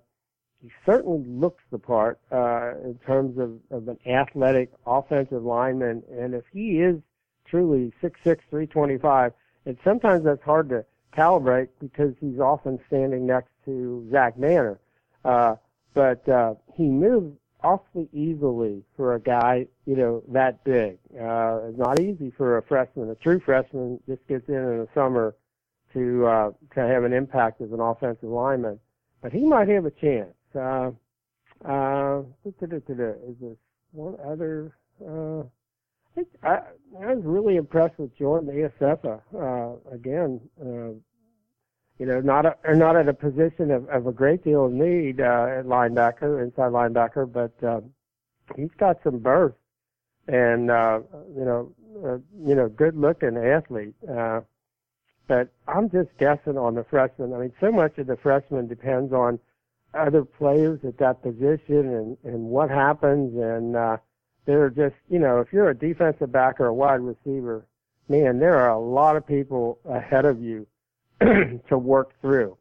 [0.62, 6.34] he certainly looks the part uh, in terms of, of an athletic offensive lineman, and
[6.34, 7.00] if he is
[7.44, 9.32] truly six six three twenty five,
[9.66, 10.84] and sometimes that's hard to
[11.16, 14.78] calibrate because he's often standing next to Zach Banner.
[15.24, 15.56] Uh,
[15.94, 20.98] but uh, he moves awfully easily for a guy, you know, that big.
[21.20, 23.10] Uh, it's not easy for a freshman.
[23.10, 25.34] A true freshman just gets in in the summer
[25.92, 28.78] to uh, to have an impact as an offensive lineman.
[29.20, 30.32] But he might have a chance.
[30.54, 30.90] Uh,
[31.64, 33.56] uh, is this
[33.92, 34.72] one other?
[35.00, 35.42] Uh,
[36.16, 36.58] I, I,
[37.00, 39.20] I was really impressed with Jordan Iosefa.
[39.34, 40.94] Uh, again, uh,
[41.98, 45.20] you know, not a, not at a position of, of a great deal of need
[45.20, 47.80] uh, at linebacker, inside linebacker, but uh,
[48.56, 49.56] he's got some burst
[50.28, 51.00] and uh,
[51.36, 51.72] you know,
[52.04, 53.94] uh, you know, good looking athlete.
[54.08, 54.40] Uh,
[55.28, 57.32] but I'm just guessing on the freshman.
[57.32, 59.38] I mean, so much of the freshman depends on
[59.94, 63.34] other players at that position and and what happens.
[63.36, 63.96] And uh,
[64.46, 67.66] they're just, you know, if you're a defensive back or a wide receiver,
[68.08, 70.66] man, there are a lot of people ahead of you
[71.20, 72.56] to work through,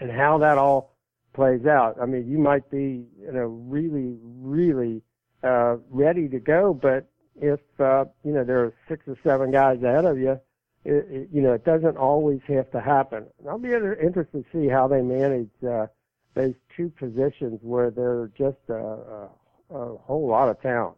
[0.00, 0.96] and how that all
[1.34, 1.96] plays out.
[2.00, 5.02] I mean, you might be, you know, really, really
[5.42, 7.08] uh, ready to go, but
[7.40, 10.38] if uh, you know there are six or seven guys ahead of you,
[10.84, 13.26] it, it, you know it doesn't always have to happen.
[13.48, 15.86] I'll be inter- interested to see how they manage uh,
[16.34, 19.28] those two positions where they're just a, a,
[19.70, 20.96] a whole lot of talent.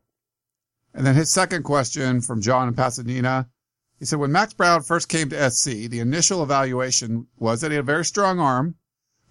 [0.95, 3.49] And then his second question from John in Pasadena.
[3.99, 7.77] He said, when Max Brown first came to SC, the initial evaluation was that he
[7.77, 8.77] had a very strong arm,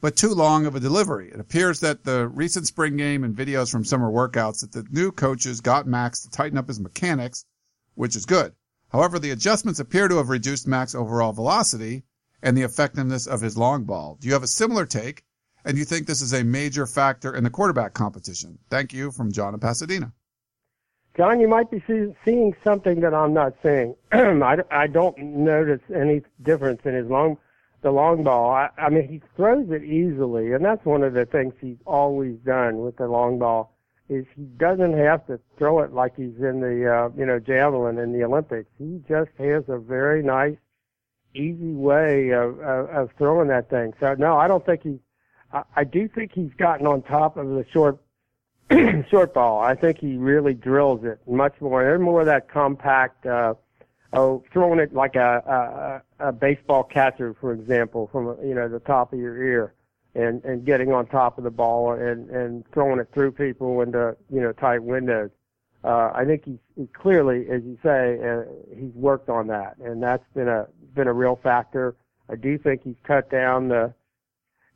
[0.02, 1.30] but too long of a delivery.
[1.32, 5.12] It appears that the recent spring game and videos from summer workouts that the new
[5.12, 7.46] coaches got Max to tighten up his mechanics,
[7.96, 8.54] which is good.
[8.90, 12.04] However, the adjustments appear to have reduced Max's overall velocity
[12.42, 14.18] and the effectiveness of his long ball.
[14.20, 15.24] Do you have a similar take?
[15.66, 18.60] And you think this is a major factor in the quarterback competition?
[18.70, 20.12] Thank you from John in Pasadena.
[21.16, 23.96] John, you might be see, seeing something that I'm not seeing.
[24.12, 27.38] I, I don't notice any difference in his long,
[27.82, 28.52] the long ball.
[28.52, 32.36] I, I mean, he throws it easily, and that's one of the things he's always
[32.44, 33.74] done with the long ball
[34.10, 38.00] is he doesn't have to throw it like he's in the, uh, you know, javelin
[38.00, 38.70] in the Olympics.
[38.78, 40.58] He just has a very nice,
[41.36, 43.94] easy way of, of, of throwing that thing.
[44.00, 45.00] So no, I don't think he's,
[45.54, 48.00] I, I do think he's gotten on top of the short
[49.10, 49.62] short ball.
[49.62, 51.84] I think he really drills it much more.
[51.84, 53.54] There's more of that compact, uh,
[54.14, 58.80] oh, throwing it like a, a, a baseball catcher, for example, from, you know, the
[58.80, 59.74] top of your ear
[60.16, 64.16] and, and getting on top of the ball and, and throwing it through people into,
[64.32, 65.30] you know, tight windows.
[65.84, 68.44] uh, I think he's, he's clearly, as you say, uh,
[68.76, 71.96] he's worked on that, and that's been a been a real factor.
[72.30, 73.94] I do think he's cut down the,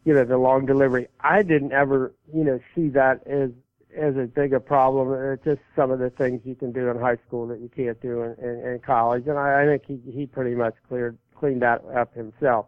[0.07, 1.09] you know, the long delivery.
[1.19, 3.49] I didn't ever, you know, see that as
[3.93, 5.11] as a big a problem.
[5.33, 8.01] It's just some of the things you can do in high school that you can't
[8.01, 11.61] do in, in, in college, and I, I think he he pretty much cleared cleaned
[11.61, 12.67] that up himself,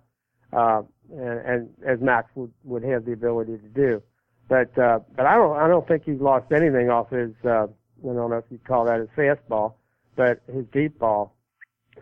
[0.51, 0.81] uh,
[1.13, 4.03] and, and as Max would would have the ability to do.
[4.49, 7.31] But uh, but I don't I don't think he's lost anything off his.
[7.45, 7.67] Uh, I
[8.03, 9.75] don't know if you'd call that his fastball,
[10.17, 11.33] but his deep ball.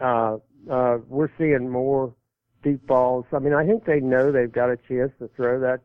[0.02, 2.12] Uh, uh, we're seeing more
[2.64, 3.26] deep balls.
[3.34, 5.82] I mean, I think they know they've got a chance to throw that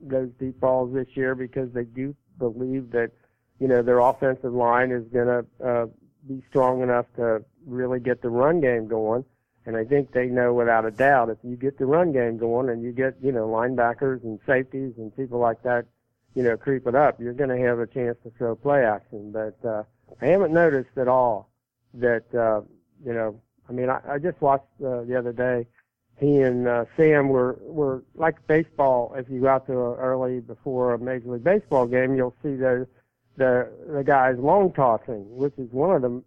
[0.00, 3.10] those deep balls this year because they do believe that
[3.58, 5.86] you know their offensive line is going to uh,
[6.28, 9.24] be strong enough to really get the run game going.
[9.64, 12.68] And I think they know without a doubt if you get the run game going
[12.68, 15.86] and you get you know linebackers and safeties and people like that,
[16.34, 19.32] you know creeping up, you're going to have a chance to throw play action.
[19.32, 19.82] But uh,
[20.20, 21.50] I haven't noticed at all
[21.94, 22.62] that uh,
[23.04, 23.40] you know.
[23.68, 25.66] I mean, I, I just watched uh, the other day
[26.18, 29.14] he and uh, Sam were were like baseball.
[29.16, 32.86] If you go out a early before a major league baseball game, you'll see the
[33.36, 36.22] the the guys long tossing, which is one of the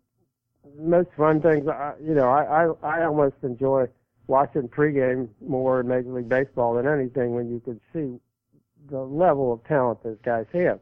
[0.77, 1.67] most fun things.
[1.67, 3.87] I, you know, I, I I almost enjoy
[4.27, 8.19] watching pregame more in Major League Baseball than anything when you can see
[8.91, 10.79] the level of talent those guys have.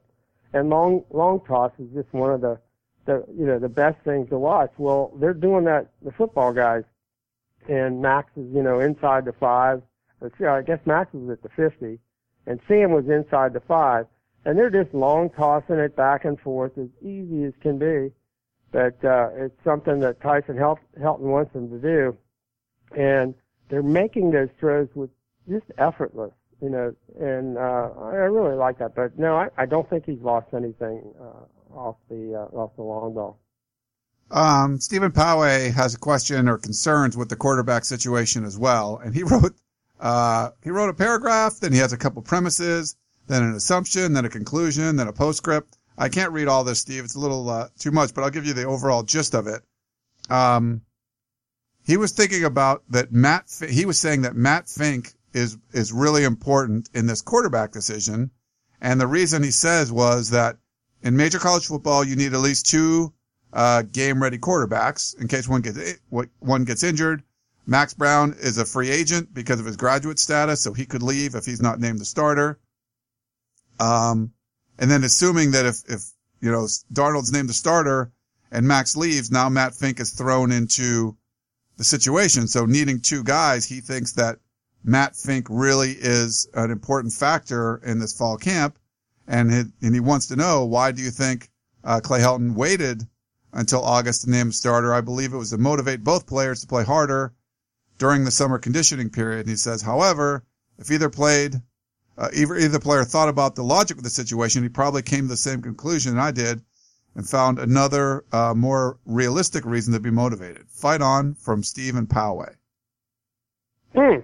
[0.54, 2.60] And long long toss is just one of the
[3.06, 4.72] the you know the best things to watch.
[4.78, 5.92] Well, they're doing that.
[6.02, 6.84] The football guys
[7.68, 9.82] and Max is, you know, inside the five.
[10.22, 12.00] Or, I guess Max was at the 50,
[12.46, 14.08] and Sam was inside the five.
[14.46, 18.12] And they're just long tossing it back and forth as easy as can be.
[18.72, 22.18] But uh, it's something that Tyson Helton wants them to do.
[22.96, 23.34] And
[23.70, 25.10] they're making those throws with
[25.50, 28.96] just effortless, you know, and uh, I really like that.
[28.96, 32.84] But no, I, I don't think he's lost anything uh, off the uh, off the
[32.84, 33.40] long ball.
[34.30, 39.16] Um, Stephen Poway has a question or concerns with the quarterback situation as well, and
[39.16, 39.56] he wrote
[40.00, 42.96] uh, he wrote a paragraph, then he has a couple premises,
[43.28, 45.78] then an assumption, then a conclusion, then a postscript.
[45.98, 47.04] I can't read all this, Steve.
[47.04, 49.64] It's a little uh, too much, but I'll give you the overall gist of it.
[50.30, 50.82] Um,
[51.84, 53.46] he was thinking about that Matt.
[53.68, 58.30] He was saying that Matt Fink is is really important in this quarterback decision,
[58.82, 60.58] and the reason he says was that
[61.02, 63.14] in major college football you need at least two
[63.54, 65.80] uh, game ready quarterbacks in case one gets
[66.10, 67.24] one gets injured.
[67.66, 71.36] Max Brown is a free agent because of his graduate status, so he could leave
[71.36, 72.60] if he's not named the starter.
[73.80, 74.32] Um,
[74.80, 76.04] and then assuming that if if
[76.40, 78.12] you know Darnold's named the starter
[78.52, 81.18] and Max leaves, now Matt Fink is thrown into
[81.78, 82.48] the situation.
[82.48, 84.40] So needing two guys, he thinks that
[84.84, 88.80] Matt Fink really is an important factor in this fall camp,
[89.28, 91.50] and he, and he wants to know why do you think
[91.84, 93.06] uh, Clay Helton waited
[93.58, 94.94] until August to name starter.
[94.94, 97.34] I believe it was to motivate both players to play harder
[97.98, 99.42] during the summer conditioning period.
[99.42, 100.46] And he says, however,
[100.78, 101.56] if either played,
[102.18, 105.30] uh, either, either player thought about the logic of the situation, he probably came to
[105.30, 106.62] the same conclusion I did
[107.16, 110.70] and found another, uh, more realistic reason to be motivated.
[110.70, 112.54] Fight on from Stephen Poway.
[113.96, 114.20] Hmm.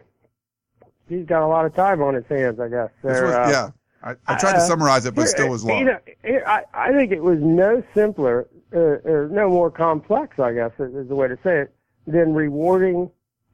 [1.09, 2.89] He's got a lot of time on his hands, I guess.
[3.01, 3.71] Was, uh, yeah.
[4.03, 5.79] I, I tried to uh, summarize it, but here, still was long.
[5.79, 5.99] You know,
[6.45, 11.07] I, I think it was no simpler uh, or no more complex, I guess is
[11.07, 11.75] the way to say it,
[12.07, 13.11] than rewarding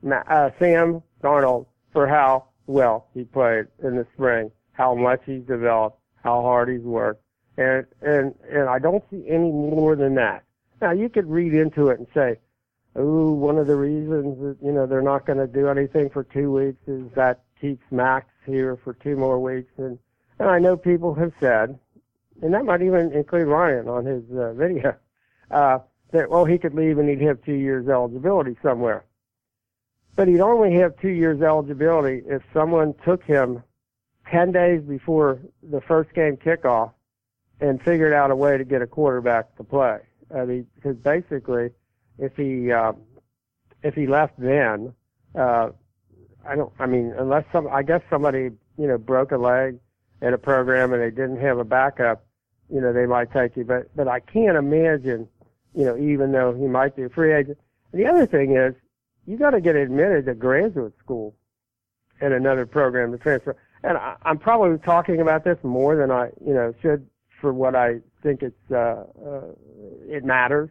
[0.10, 6.00] uh, Sam Darnold for how well he played in the spring, how much he's developed,
[6.24, 7.24] how hard he's worked,
[7.58, 10.44] and and and I don't see any more than that.
[10.82, 12.38] Now you could read into it and say,
[12.96, 16.24] "Oh, one of the reasons that you know they're not going to do anything for
[16.24, 20.00] two weeks is that keeps Max here for two more weeks," and
[20.40, 21.78] and I know people have said,
[22.42, 24.96] and that might even include Ryan on his uh, video,
[25.52, 25.80] uh,
[26.12, 29.06] that, well, he could leave and he'd have two years eligibility somewhere.
[30.16, 33.64] But he'd only have two years eligibility if someone took him
[34.32, 36.92] 10 days before the first game kickoff
[37.62, 40.00] and figured out a way to get a quarterback to play.
[40.36, 41.70] I mean, because basically,
[42.18, 42.94] if he, uh,
[43.84, 44.94] if he left then,
[45.36, 45.70] uh,
[46.46, 49.80] I don't, I mean, unless some, I guess somebody, you know, broke a leg
[50.22, 52.26] in a program and they didn't have a backup,
[52.70, 53.64] you know, they might take you.
[53.64, 55.28] But, but I can't imagine
[55.74, 57.58] you know, even though he might be a free agent.
[57.92, 58.74] And the other thing is,
[59.26, 61.36] you got to get admitted to graduate school
[62.22, 63.56] in another program to transfer.
[63.84, 67.08] And I, I'm probably talking about this more than I, you know, should
[67.40, 69.42] for what I think it's uh, uh,
[70.08, 70.70] it matters.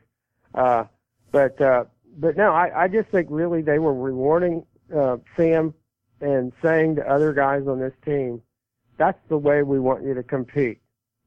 [0.55, 0.85] Uh,
[1.33, 1.85] but uh,
[2.19, 5.75] but no, I, I just think really they were rewarding uh, Sam
[6.21, 8.43] and saying to other guys on this team,
[8.97, 10.81] that's the way we want you to compete.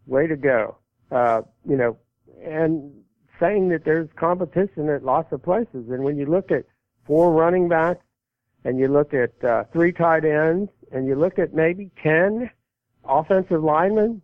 [0.06, 0.78] Way to go.
[1.12, 1.98] Uh, you know,
[2.44, 2.92] and
[3.42, 5.90] saying that there's competition at lots of places.
[5.90, 6.64] And when you look at
[7.06, 8.06] four running backs,
[8.64, 12.50] and you look at uh, three tight ends, and you look at maybe ten
[13.04, 14.22] offensive linemen,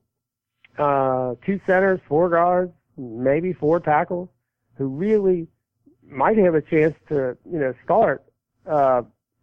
[0.77, 4.29] uh, two centers, four guards, maybe four tackles,
[4.77, 5.47] who really
[6.07, 8.23] might have a chance to, you know, start.
[8.65, 9.01] Uh,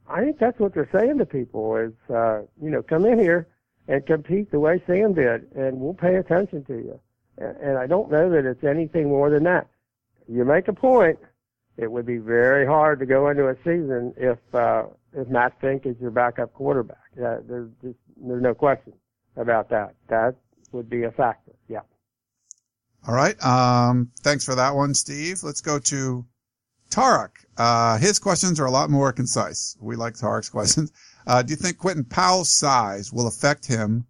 [0.09, 3.49] I think that's what they're saying to people is, uh, you know, come in here
[3.89, 7.01] and compete the way Sam did, and we'll pay attention to you.
[7.39, 9.69] And, I don't know that it's anything more than that.
[10.29, 11.19] You make a point.
[11.77, 15.87] It would be very hard to go into a season if uh, if Matt Fink
[15.87, 16.99] is your backup quarterback.
[17.19, 18.93] Uh, there's just there's no question
[19.37, 19.95] about that.
[20.09, 20.37] That
[20.71, 21.53] would be a factor.
[21.69, 21.81] Yeah.
[23.07, 23.43] All right.
[23.45, 25.43] Um, thanks for that one, Steve.
[25.43, 26.25] Let's go to
[26.91, 27.31] Tarek.
[27.57, 29.77] Uh, his questions are a lot more concise.
[29.81, 30.93] We like Tarek's questions.
[31.27, 34.07] Uh, do you think Quinton Powell's size will affect him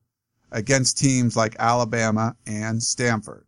[0.54, 3.44] against teams like Alabama and Stanford?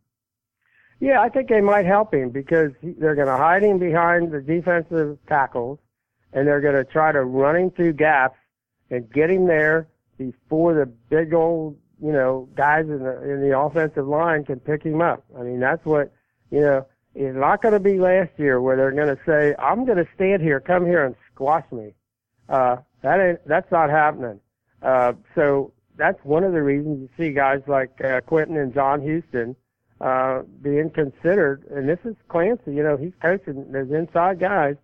[1.01, 4.41] Yeah, I think they might help him because they're going to hide him behind the
[4.41, 5.79] defensive tackles
[6.33, 8.39] and they're going to try to run him through gaps
[8.91, 9.89] and get him there
[10.19, 14.83] before the big old, you know, guys in the, in the offensive line can pick
[14.83, 15.25] him up.
[15.39, 16.13] I mean, that's what,
[16.51, 19.85] you know, it's not going to be last year where they're going to say, I'm
[19.85, 21.95] going to stand here, come here and squash me.
[22.49, 24.41] Uh, that ain't, that's not happening.
[24.83, 29.03] Uh, so that's one of the reasons you see guys like uh, Quinton and John
[29.03, 29.57] Houston
[30.01, 31.65] uh, being considered.
[31.71, 32.75] And this is Clancy.
[32.75, 33.71] You know, he's coaching.
[33.71, 34.77] There's inside guys,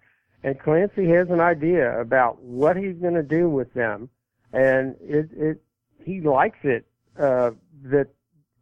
[0.42, 4.08] and Clancy has an idea about what he's going to do with them,
[4.52, 5.62] and it it
[6.04, 6.86] he likes it
[7.18, 7.50] uh,
[7.84, 8.08] that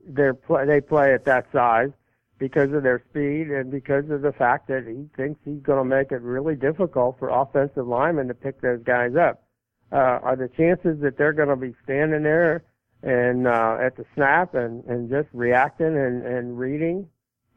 [0.06, 1.90] they're play they play at that size
[2.38, 5.84] because of their speed and because of the fact that he thinks he's going to
[5.84, 9.44] make it really difficult for offensive linemen to pick those guys up.
[9.92, 12.62] Uh, are the chances that they're going to be standing there
[13.02, 17.08] and uh, at the snap and, and just reacting and, and reading?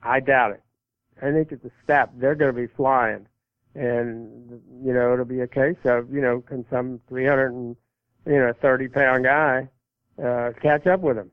[0.02, 0.63] I doubt it.
[1.22, 3.28] I think at the snap they're going to be flying,
[3.76, 7.76] and you know it'll be a case of you know can some 300 and
[8.26, 9.69] you know 30 pound guy
[10.24, 11.32] uh, catch up with him?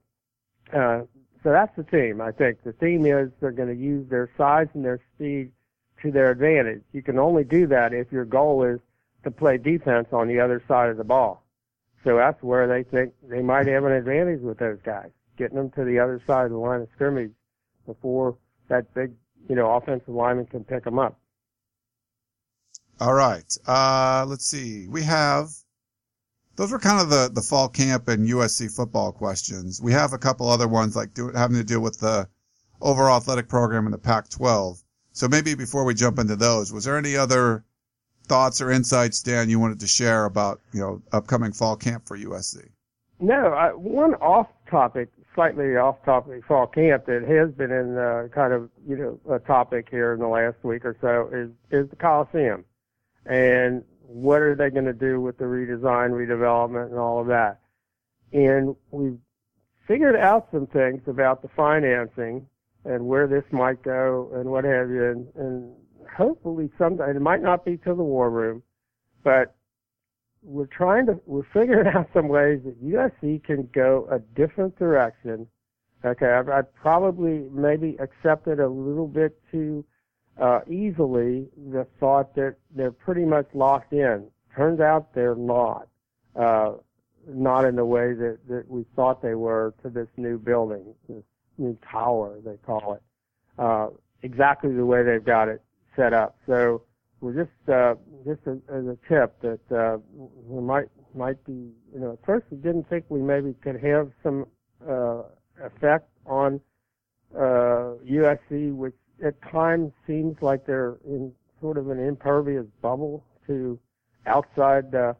[0.72, 1.00] Uh,
[1.42, 2.20] so that's the team.
[2.20, 5.50] I think the theme is they're going to use their size and their speed
[6.02, 6.82] to their advantage.
[6.92, 8.80] You can only do that if your goal is
[9.24, 11.44] to play defense on the other side of the ball.
[12.04, 15.70] So that's where they think they might have an advantage with those guys, getting them
[15.72, 17.32] to the other side of the line of scrimmage
[17.86, 18.36] before
[18.68, 19.12] that big,
[19.48, 21.18] you know, offensive lineman can pick them up.
[23.00, 23.56] All right.
[23.66, 24.86] Uh, let's see.
[24.88, 25.48] We have
[26.56, 29.80] those were kind of the, the fall camp and USC football questions.
[29.80, 32.28] We have a couple other ones like do, having to do with the
[32.82, 34.82] overall athletic program in the Pac-12.
[35.12, 37.64] So maybe before we jump into those, was there any other
[38.30, 42.16] thoughts or insights, Dan, you wanted to share about, you know, upcoming fall camp for
[42.16, 42.68] USC?
[43.18, 48.28] No, I, one off topic, slightly off topic fall camp that has been in uh,
[48.32, 51.90] kind of, you know, a topic here in the last week or so is, is
[51.90, 52.64] the Coliseum.
[53.26, 57.58] And what are they going to do with the redesign, redevelopment, and all of that?
[58.32, 59.18] And we've
[59.88, 62.46] figured out some things about the financing
[62.84, 65.04] and where this might go and what have you.
[65.04, 65.72] And, and
[66.16, 68.62] hopefully someday, it might not be to the war room,
[69.22, 69.54] but
[70.42, 75.46] we're trying to, we're figuring out some ways that USC can go a different direction.
[76.04, 79.84] Okay, I've, I've probably maybe accepted a little bit too
[80.40, 84.26] uh, easily the thought that they're pretty much locked in.
[84.56, 85.88] Turns out they're not.
[86.34, 86.72] Uh,
[87.28, 91.22] not in the way that, that we thought they were to this new building, this
[91.58, 93.02] new tower, they call it.
[93.58, 93.88] Uh,
[94.22, 95.62] exactly the way they've got it
[95.96, 96.36] set up.
[96.46, 96.82] So
[97.20, 99.98] we're just, uh, just a, as a tip that, uh,
[100.46, 104.10] we might, might be, you know, at first we didn't think we maybe could have
[104.22, 104.46] some,
[104.88, 105.22] uh,
[105.62, 106.60] effect on,
[107.34, 113.78] uh, USC, which at times seems like they're in sort of an impervious bubble to
[114.26, 115.12] outside uh,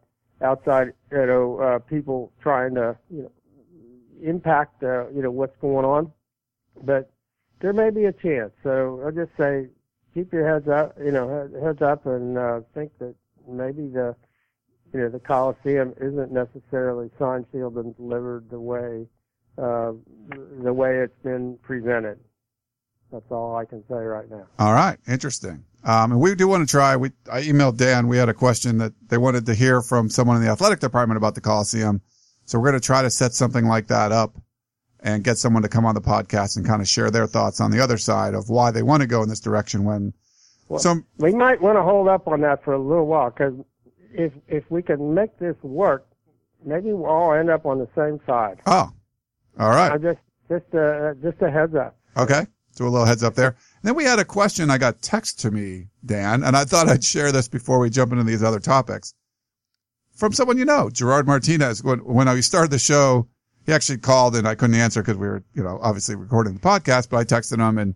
[0.42, 3.30] outside you know uh, people trying to you know
[4.22, 6.10] impact uh, you know what's going on,
[6.82, 7.10] but
[7.60, 8.52] there may be a chance.
[8.62, 9.68] So I'll just say
[10.14, 13.14] keep your heads up, you know, heads up, and uh, think that
[13.48, 14.14] maybe the
[14.92, 19.06] you know the Coliseum isn't necessarily signed, sealed, and delivered the way
[19.58, 19.92] uh,
[20.62, 22.18] the way it's been presented.
[23.12, 24.46] That's all I can say right now.
[24.58, 24.96] All right.
[25.08, 25.64] Interesting.
[25.82, 28.06] Um, and we do want to try, we, I emailed Dan.
[28.06, 31.16] We had a question that they wanted to hear from someone in the athletic department
[31.16, 32.02] about the Coliseum.
[32.44, 34.36] So we're going to try to set something like that up
[35.02, 37.70] and get someone to come on the podcast and kind of share their thoughts on
[37.70, 40.12] the other side of why they want to go in this direction when
[40.68, 43.54] well, some, we might want to hold up on that for a little while because
[44.12, 46.06] if, if we can make this work,
[46.64, 48.60] maybe we'll all end up on the same side.
[48.66, 48.90] Oh,
[49.58, 49.92] all right.
[49.92, 51.96] I just, just, uh, just a heads up.
[52.16, 52.46] Okay.
[52.72, 53.56] So a little heads up there.
[53.82, 57.04] then we had a question I got text to me, Dan, and I thought I'd
[57.04, 59.12] share this before we jump into these other topics.
[60.14, 61.82] From someone you know, Gerard Martinez.
[61.82, 63.26] When, when I started the show,
[63.70, 66.60] he actually called and I couldn't answer because we were, you know, obviously recording the
[66.60, 67.94] podcast, but I texted him and,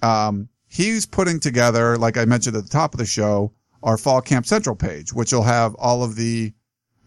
[0.00, 4.20] um, he's putting together, like I mentioned at the top of the show, our fall
[4.20, 6.52] camp central page, which will have all of the,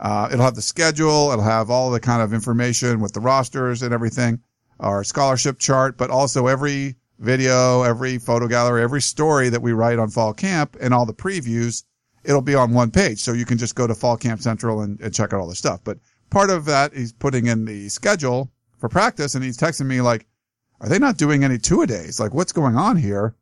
[0.02, 1.32] uh, it'll have the schedule.
[1.32, 4.42] It'll have all the kind of information with the rosters and everything,
[4.82, 10.00] our scholarship chart, but also every video, every photo gallery, every story that we write
[10.00, 11.86] on fall camp and all the previews.
[12.26, 13.20] It'll be on one page.
[13.20, 15.56] So you can just go to fall camp central and, and check out all the
[15.56, 15.80] stuff.
[15.86, 15.98] But
[16.30, 20.26] part of that, he's putting in the schedule for practice and he's texting me like,
[20.82, 22.20] are they not doing any two a days?
[22.20, 23.36] Like what's going on here?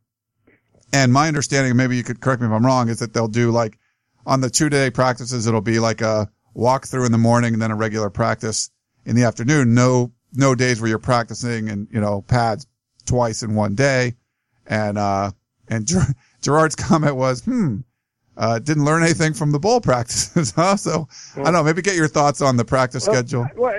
[0.92, 3.50] And my understanding, maybe you could correct me if I'm wrong, is that they'll do
[3.50, 3.78] like
[4.26, 7.60] on the two day practices, it'll be like a walk through in the morning and
[7.60, 8.70] then a regular practice
[9.04, 9.74] in the afternoon.
[9.74, 12.66] No, no days where you're practicing and, you know, pads
[13.06, 14.14] twice in one day.
[14.66, 15.32] And, uh,
[15.68, 17.78] and Ger- Gerard's comment was, hmm,
[18.36, 20.76] uh, didn't learn anything from the bowl practices, huh?
[20.76, 23.46] So I don't know, maybe get your thoughts on the practice Well, schedule.
[23.56, 23.74] Well,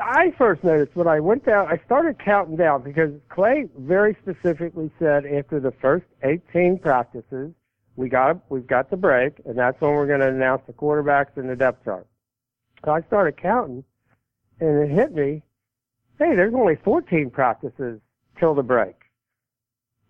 [0.00, 4.90] I first noticed when I went down, I started counting down because Clay very specifically
[4.98, 7.52] said after the first 18 practices,
[7.96, 11.36] we got we've got the break, and that's when we're going to announce the quarterbacks
[11.36, 12.06] and the depth chart.
[12.84, 13.82] So I started counting,
[14.60, 15.42] and it hit me,
[16.18, 18.00] hey, there's only 14 practices
[18.38, 18.94] till the break.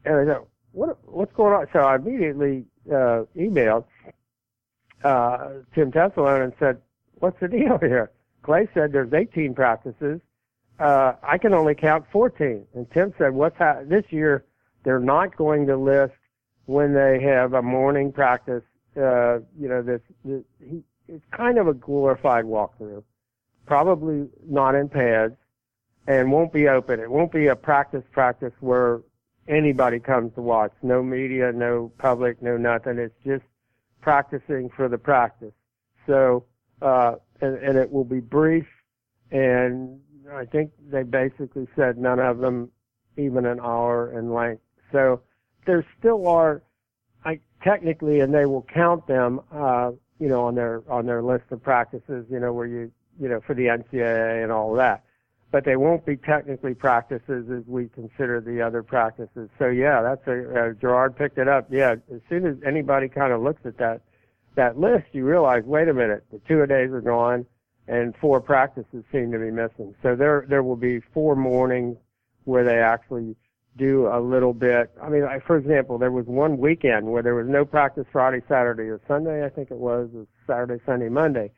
[0.05, 1.67] And I go, what what's going on?
[1.73, 3.85] So I immediately uh, emailed
[5.05, 6.81] uh, Tim Tessalone and said,
[7.15, 8.11] what's the deal here?
[8.43, 10.21] Clay said there's 18 practices.
[10.79, 12.65] Uh, I can only count 14.
[12.75, 14.45] And Tim said, what's ha- this year?
[14.85, 16.15] They're not going to list
[16.67, 18.63] when they have a morning practice.
[18.97, 23.03] Uh, you know, this, this he, it's kind of a glorified walkthrough.
[23.67, 25.35] Probably not in pads
[26.07, 27.01] and won't be open.
[27.01, 29.01] It won't be a practice practice where
[29.49, 30.73] anybody comes to watch.
[30.83, 32.99] No media, no public, no nothing.
[32.99, 33.45] It's just
[34.01, 35.53] practicing for the practice.
[36.07, 36.45] So,
[36.81, 38.67] uh, and, and it will be brief.
[39.31, 40.01] And
[40.33, 42.71] I think they basically said none of them
[43.17, 44.63] even an hour in length.
[44.93, 45.23] So
[45.67, 46.63] there still are,
[47.25, 51.45] I technically, and they will count them, uh, you know, on their, on their list
[51.51, 52.91] of practices, you know, where you,
[53.21, 55.05] you know, for the NCAA and all that.
[55.51, 59.49] But they won't be technically practices as we consider the other practices.
[59.59, 61.69] So yeah, that's a, uh, Gerard picked it up.
[61.71, 64.03] Yeah, as soon as anybody kind of looks at that,
[64.57, 67.47] that list, you realize, wait a minute, the two a days are gone
[67.87, 69.95] and four practices seem to be missing.
[70.03, 71.97] So there, there will be four mornings
[72.45, 73.35] where they actually
[73.79, 74.91] do a little bit.
[75.03, 78.43] I mean, I, for example, there was one weekend where there was no practice Friday,
[78.49, 79.45] Saturday, or Sunday.
[79.45, 81.53] I think it was, it was Saturday, Sunday, Monday.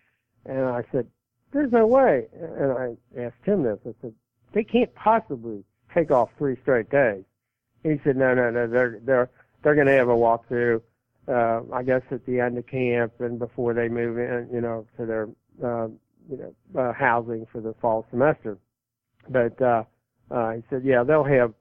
[0.45, 1.07] And I said,
[1.53, 2.27] there's no way.
[2.33, 3.79] And I asked him this.
[3.87, 4.15] I said,
[4.53, 7.25] they can't possibly take off three straight days.
[7.83, 9.31] He said, no, no, no, they're, they're,
[9.63, 10.83] they're going to have a walkthrough,
[11.29, 14.87] uh, I guess at the end of camp and before they move in, you know,
[14.97, 15.29] to their,
[15.63, 15.89] uh,
[16.31, 18.59] you know, uh, housing for the fall semester.
[19.29, 19.85] But, uh,
[20.31, 21.55] uh, he said, yeah, they'll have,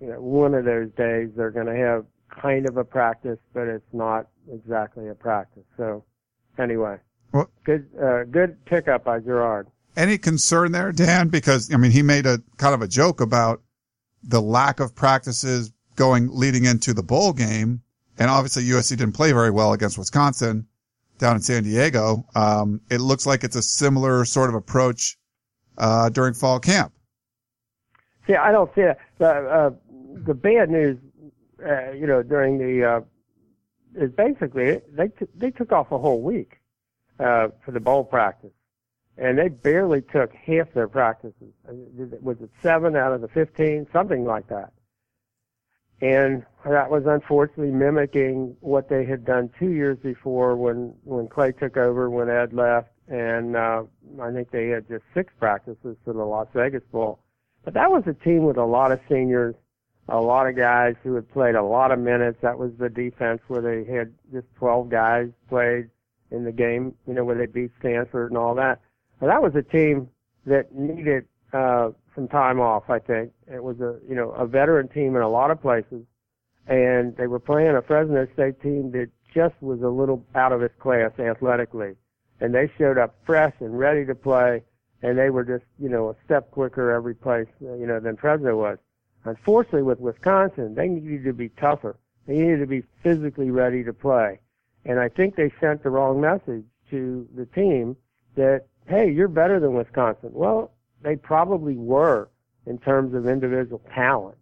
[0.00, 3.68] you know, one of those days they're going to have kind of a practice, but
[3.68, 5.64] it's not exactly a practice.
[5.76, 6.04] So
[6.58, 6.96] anyway,
[7.32, 9.68] Well- good, uh, good pickup by Gerard.
[9.96, 11.28] Any concern there, Dan?
[11.28, 13.62] Because, I mean, he made a kind of a joke about
[14.22, 17.82] the lack of practices going leading into the bowl game.
[18.18, 20.66] And obviously USC didn't play very well against Wisconsin
[21.18, 22.26] down in San Diego.
[22.34, 25.16] Um, it looks like it's a similar sort of approach,
[25.78, 26.92] uh, during fall camp.
[28.26, 28.98] See, I don't see it.
[29.18, 29.70] The, uh,
[30.26, 30.98] the bad news,
[31.64, 33.00] uh, you know, during the, uh,
[33.94, 36.58] is basically they, t- they took off a whole week,
[37.18, 38.52] uh, for the bowl practice.
[39.18, 41.52] And they barely took half their practices.
[41.68, 41.72] Uh,
[42.20, 43.86] Was it seven out of the 15?
[43.92, 44.72] Something like that.
[46.02, 51.52] And that was unfortunately mimicking what they had done two years before when, when Clay
[51.52, 52.90] took over, when Ed left.
[53.08, 53.84] And, uh,
[54.20, 57.20] I think they had just six practices for the Las Vegas Bowl.
[57.64, 59.54] But that was a team with a lot of seniors,
[60.08, 62.38] a lot of guys who had played a lot of minutes.
[62.42, 65.88] That was the defense where they had just 12 guys played
[66.30, 68.80] in the game, you know, where they beat Stanford and all that.
[69.20, 70.08] But that was a team
[70.44, 73.32] that needed, uh, some time off, I think.
[73.46, 76.04] It was a, you know, a veteran team in a lot of places.
[76.66, 80.62] And they were playing a Fresno State team that just was a little out of
[80.62, 81.94] its class athletically.
[82.40, 84.62] And they showed up fresh and ready to play
[85.02, 88.16] and they were just, you know, a step quicker every place, uh, you know, than
[88.16, 88.78] Fresno was.
[89.24, 91.96] Unfortunately, with Wisconsin, they needed to be tougher.
[92.26, 94.40] They needed to be physically ready to play.
[94.88, 97.96] And I think they sent the wrong message to the team
[98.36, 100.30] that, hey, you're better than Wisconsin.
[100.32, 100.72] Well,
[101.02, 102.28] they probably were
[102.66, 104.38] in terms of individual talent.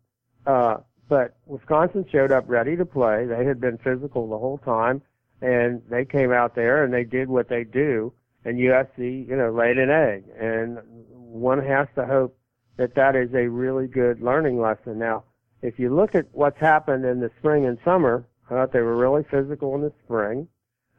[0.47, 0.77] Uh,
[1.09, 3.27] but Wisconsin showed up ready to play.
[3.27, 5.03] They had been physical the whole time,
[5.41, 8.13] and they came out there and they did what they do.
[8.45, 10.25] And USC, you know, laid an egg.
[10.39, 10.79] And
[11.15, 12.37] one has to hope
[12.77, 14.99] that that is a really good learning lesson.
[14.99, 15.25] Now,
[15.63, 18.97] if you look at what's happened in the spring and summer, I thought they were
[18.97, 20.49] really physical in the spring.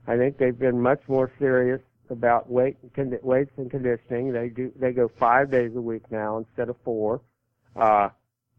[0.08, 4.32] I think they've been much more serious about weight and weights and conditioning.
[4.32, 7.22] They do they go five days a week now instead of four.
[7.76, 8.10] Uh,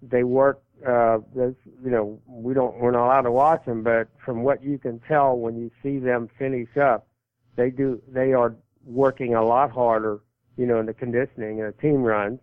[0.02, 0.62] they work.
[0.86, 4.78] Uh, you know, we don't we're not allowed to watch them, but from what you
[4.78, 7.06] can tell when you see them finish up,
[7.56, 10.20] they do they are working a lot harder.
[10.56, 12.40] You know, in the conditioning and the team runs,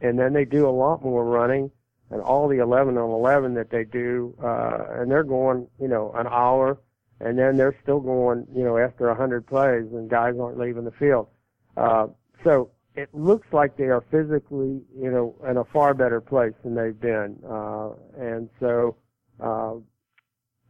[0.00, 1.70] and then they do a lot more running
[2.10, 6.12] and all the 11 on 11 that they do, uh, and they're going, you know,
[6.12, 6.78] an hour,
[7.20, 10.90] and then they're still going, you know, after 100 plays, and guys aren't leaving the
[10.92, 11.28] field.
[11.76, 12.08] Uh,
[12.42, 16.74] so it looks like they are physically, you know, in a far better place than
[16.74, 18.96] they've been, uh, and so,
[19.40, 19.74] uh,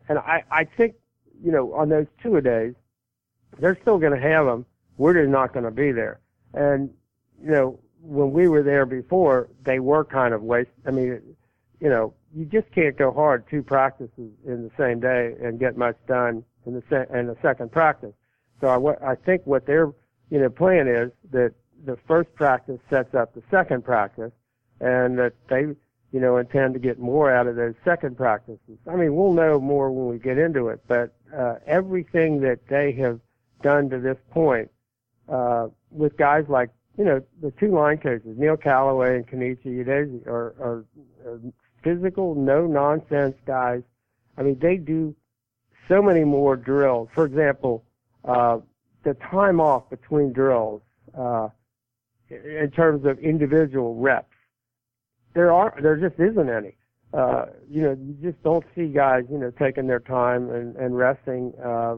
[0.09, 0.95] and I, I think,
[1.43, 2.75] you know, on those two a days,
[3.59, 4.67] they're still going to have them.
[4.99, 6.21] We're just not going to be there,
[6.53, 6.91] and
[7.43, 10.71] you know, when we were there before, they were kind of waste.
[10.87, 11.21] I mean,
[11.81, 15.77] you know, you just can't go hard two practices in the same day and get
[15.77, 18.15] much done in the se- in the second practice.
[18.61, 19.93] So I, I think what their
[20.31, 24.33] you know plan is that the first practice sets up the second practice,
[24.81, 25.63] and that they
[26.13, 28.79] you know intend to get more out of those second practices.
[28.87, 32.93] I mean, we'll know more when we get into it, but uh, everything that they
[32.93, 33.21] have
[33.63, 34.71] done to this point
[35.29, 40.27] uh, with guys like you know, the two line coaches, Neil Callaway and Kenechi Udeze,
[40.27, 40.85] are, are,
[41.25, 41.41] are
[41.83, 43.83] physical, no nonsense guys.
[44.37, 45.15] I mean, they do
[45.89, 47.09] so many more drills.
[47.15, 47.85] For example,
[48.25, 48.59] uh,
[49.03, 50.83] the time off between drills,
[51.17, 51.49] uh,
[52.29, 54.35] in terms of individual reps,
[55.35, 56.77] there are, there just isn't any.
[57.13, 60.97] Uh, you know, you just don't see guys, you know, taking their time and, and
[60.97, 61.53] resting.
[61.65, 61.97] Uh,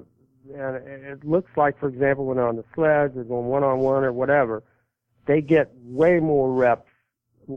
[0.55, 3.81] and it looks like, for example, when they're on the sleds or going one on
[3.81, 4.63] one or whatever,
[5.27, 6.89] they get way more reps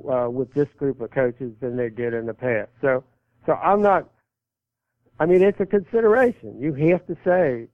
[0.09, 2.70] uh, with this group of coaches than they did in the past.
[2.82, 3.03] So,
[3.45, 4.09] so I'm not.
[5.20, 6.59] I mean, it's a consideration.
[6.59, 7.68] You have to say,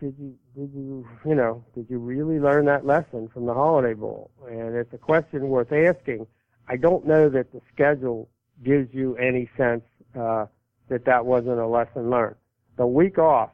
[0.00, 3.94] did you, did you, you know, did you really learn that lesson from the Holiday
[3.94, 4.30] Bowl?
[4.48, 6.26] And it's a question worth asking.
[6.68, 8.28] I don't know that the schedule
[8.64, 9.82] gives you any sense
[10.18, 10.46] uh,
[10.88, 12.36] that that wasn't a lesson learned.
[12.76, 13.50] The week off,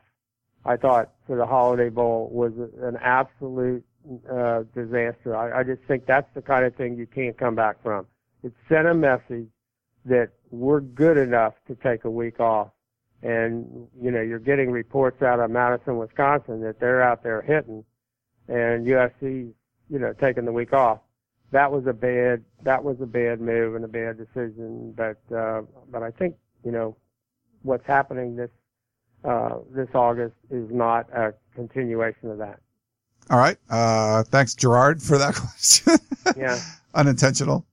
[0.65, 3.85] I thought for the Holiday Bowl was an absolute
[4.31, 5.35] uh, disaster.
[5.37, 8.07] I, I just think that's the kind of thing you can't come back from.
[8.43, 9.49] It sent a message
[10.05, 12.69] that we're good enough to take a week off.
[13.23, 17.85] And, you know, you're getting reports out of Madison, Wisconsin that they're out there hitting
[18.49, 19.51] and USC,
[19.89, 21.01] you know, taking the week off.
[21.51, 24.93] That was a bad, that was a bad move and a bad decision.
[24.93, 26.97] But, uh, but I think, you know,
[27.63, 28.51] what's happening this,
[29.25, 32.61] uh, this August is not a continuation of that.
[33.31, 33.57] All right.
[33.71, 35.95] Uh, thanks, Gerard, for that question.
[36.37, 36.61] yeah.
[36.95, 37.67] Unintentional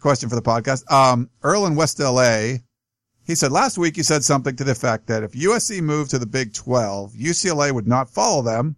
[0.00, 0.90] question for the podcast.
[0.90, 2.56] Um, Earl in West LA,
[3.26, 6.18] he said last week you said something to the effect that if USC moved to
[6.18, 8.76] the Big 12, UCLA would not follow them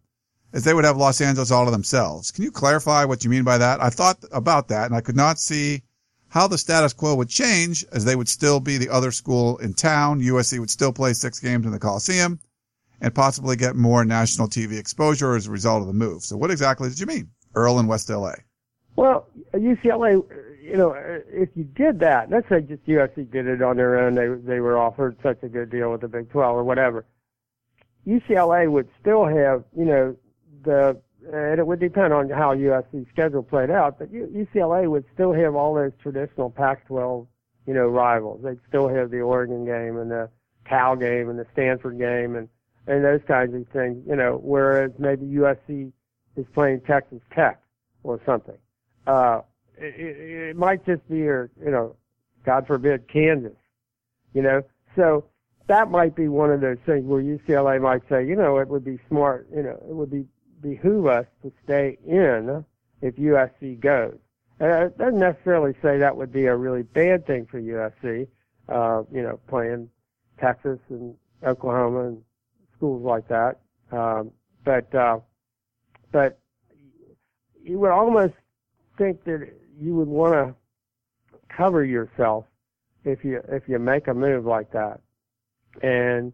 [0.53, 2.31] as they would have Los Angeles all to themselves.
[2.31, 3.81] Can you clarify what you mean by that?
[3.81, 5.83] I thought about that and I could not see
[6.29, 9.75] how the status quo would change as they would still be the other school in
[9.75, 10.21] town.
[10.21, 12.39] USC would still play six games in the Coliseum
[13.01, 16.23] and possibly get more national TV exposure as a result of the move.
[16.23, 18.33] So what exactly did you mean, Earl in West LA?
[18.97, 20.23] Well, UCLA,
[20.63, 20.95] you know,
[21.29, 24.61] if you did that, let's say just USC did it on their own, they they
[24.61, 27.05] were offered such a good deal with the Big 12 or whatever.
[28.07, 30.17] UCLA would still have, you know,
[30.65, 31.01] the
[31.33, 35.57] and it would depend on how USC's schedule played out, but UCLA would still have
[35.57, 37.27] all those traditional Pac-12,
[37.67, 38.43] you know, rivals.
[38.45, 40.31] They'd still have the Oregon game and the
[40.65, 42.49] Cal game and the Stanford game and
[42.87, 45.93] and those kinds of things, you know, whereas maybe USC
[46.37, 47.61] is playing Texas Tech
[48.03, 48.59] or something.
[49.07, 49.41] Uh,
[49.77, 49.95] it,
[50.51, 51.97] it might just be, or, you know,
[52.45, 53.57] God forbid, Kansas,
[54.35, 54.63] you know,
[54.95, 55.25] so
[55.69, 58.85] that might be one of those things where UCLA might say, you know, it would
[58.85, 60.27] be smart, you know, it would be
[60.63, 62.65] behoove us to stay in
[63.03, 64.17] if USC goes.
[64.59, 68.27] And it doesn't necessarily say that would be a really bad thing for USC,
[68.69, 69.91] uh, you know, playing
[70.41, 71.15] Texas and
[71.45, 72.23] Oklahoma and
[72.77, 73.59] schools like that.
[73.93, 74.31] Um,
[74.65, 75.21] but uh,
[76.13, 76.39] but
[77.63, 78.35] you would almost
[78.99, 79.49] think that
[79.79, 80.55] you would want to
[81.49, 82.45] cover yourself
[83.05, 85.01] if you if you make a move like that.
[85.83, 86.33] And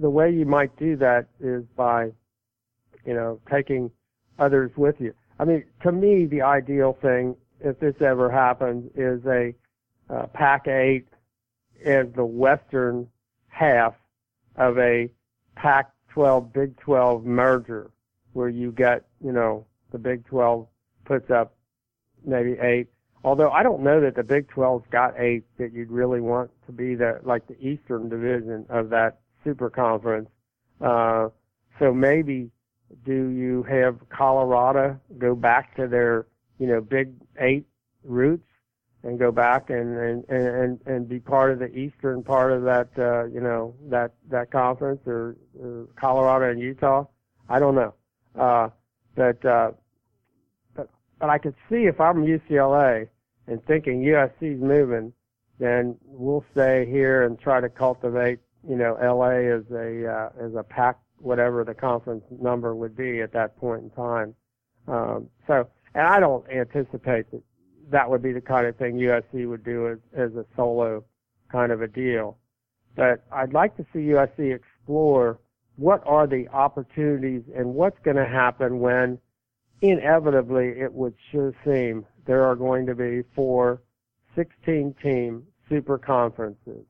[0.00, 2.10] the way you might do that is by,
[3.04, 3.90] you know, taking
[4.38, 5.14] others with you.
[5.38, 9.54] I mean, to me, the ideal thing, if this ever happens, is a
[10.10, 11.06] uh, Pac 8
[11.84, 13.08] as the western
[13.48, 13.94] half
[14.56, 15.10] of a
[15.56, 17.90] Pac-12 Big 12 merger,
[18.32, 20.66] where you get you know the Big 12
[21.04, 21.54] puts up
[22.24, 22.88] maybe eight.
[23.22, 26.72] Although I don't know that the Big 12's got eight that you'd really want to
[26.72, 30.28] be the like the Eastern Division of that super conference.
[30.80, 31.28] Uh,
[31.78, 32.50] so maybe
[33.04, 36.26] do you have Colorado go back to their
[36.58, 37.66] you know Big Eight
[38.04, 38.48] roots
[39.04, 42.88] and go back and and and and be part of the eastern part of that
[42.98, 47.04] uh, you know that that conference or, or Colorado and Utah?
[47.48, 47.94] I don't know,
[48.38, 48.70] uh,
[49.14, 49.72] but uh,
[50.74, 50.88] but
[51.20, 53.08] but I could see if I'm UCLA
[53.46, 55.12] and thinking USC's moving,
[55.58, 60.54] then we'll stay here and try to cultivate you know LA as a uh, as
[60.54, 64.34] a Pac whatever the conference number would be at that point in time.
[64.88, 67.42] Um, so and I don't anticipate that
[67.90, 71.04] that would be the kind of thing USC would do as, as a solo
[71.50, 72.38] kind of a deal.
[72.96, 75.38] But I'd like to see USC explore
[75.76, 79.18] what are the opportunities and what's going to happen when
[79.82, 83.82] inevitably it would sure seem there are going to be four
[84.36, 86.84] 16 team super conferences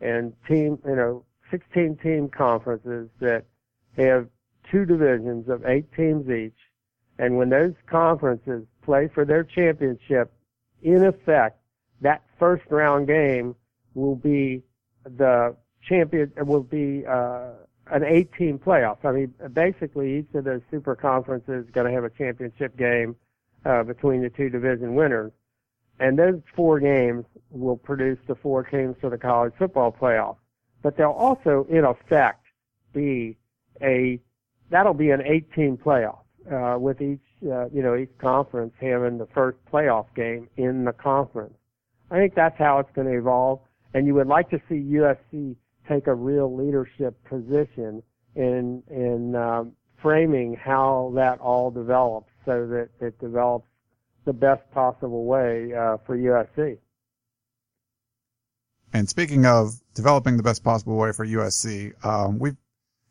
[0.00, 3.44] and team, you know, 16 team conferences that
[3.96, 4.28] have
[4.70, 6.58] two divisions of eight teams each.
[7.18, 10.32] And when those conferences play for their championship,
[10.82, 11.58] in effect,
[12.02, 13.56] that first round game
[13.94, 14.62] will be
[15.04, 17.50] the champion, will be, uh,
[17.88, 18.98] an eight team playoff.
[19.04, 23.16] I mean, basically each of those super conferences is going to have a championship game,
[23.64, 25.32] uh, between the two division winners.
[25.98, 30.36] And those four games will produce the four teams for the college football playoff.
[30.82, 32.44] But they'll also, in effect,
[32.92, 33.36] be
[33.80, 34.20] a,
[34.70, 36.18] that'll be an eight team playoff,
[36.52, 40.92] uh, with each uh, you know, each conference having the first playoff game in the
[40.92, 41.54] conference.
[42.10, 43.60] I think that's how it's going to evolve.
[43.94, 45.56] And you would like to see USC
[45.88, 48.02] take a real leadership position
[48.34, 49.72] in in um,
[50.02, 53.66] framing how that all develops, so that it develops
[54.24, 56.78] the best possible way uh, for USC.
[58.92, 62.56] And speaking of developing the best possible way for USC, um, we've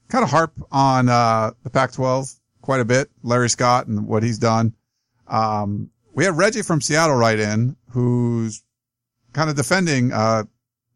[0.07, 4.39] kind of harp on uh, the Pac-12 quite a bit, Larry Scott and what he's
[4.39, 4.73] done.
[5.27, 8.63] Um, we have Reggie from Seattle right in who's
[9.33, 10.45] kind of defending, uh,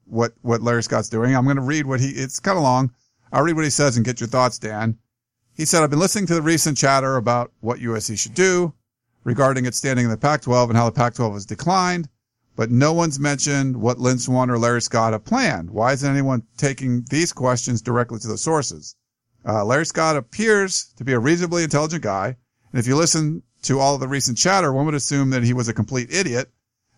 [0.05, 1.35] what, what Larry Scott's doing.
[1.35, 2.91] I'm going to read what he, it's kind of long.
[3.31, 4.97] I'll read what he says and get your thoughts, Dan.
[5.53, 8.73] He said, I've been listening to the recent chatter about what USC should do
[9.23, 12.09] regarding its standing in the Pac-12 and how the Pac-12 has declined,
[12.55, 15.69] but no one's mentioned what Lynn Swann or Larry Scott have planned.
[15.69, 18.95] Why isn't anyone taking these questions directly to the sources?
[19.47, 22.35] Uh, Larry Scott appears to be a reasonably intelligent guy.
[22.71, 25.53] And if you listen to all of the recent chatter, one would assume that he
[25.53, 26.51] was a complete idiot,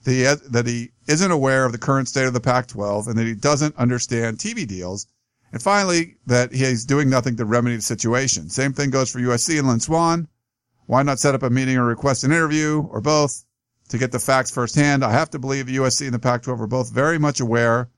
[0.03, 3.27] that he, that he isn't aware of the current state of the Pac-12 and that
[3.27, 5.07] he doesn't understand TV deals.
[5.51, 8.49] And finally, that he's doing nothing to remedy the situation.
[8.49, 10.27] Same thing goes for USC and Lynn Swann.
[10.85, 13.43] Why not set up a meeting or request an interview or both
[13.89, 15.03] to get the facts firsthand?
[15.03, 17.89] I have to believe USC and the Pac-12 are both very much aware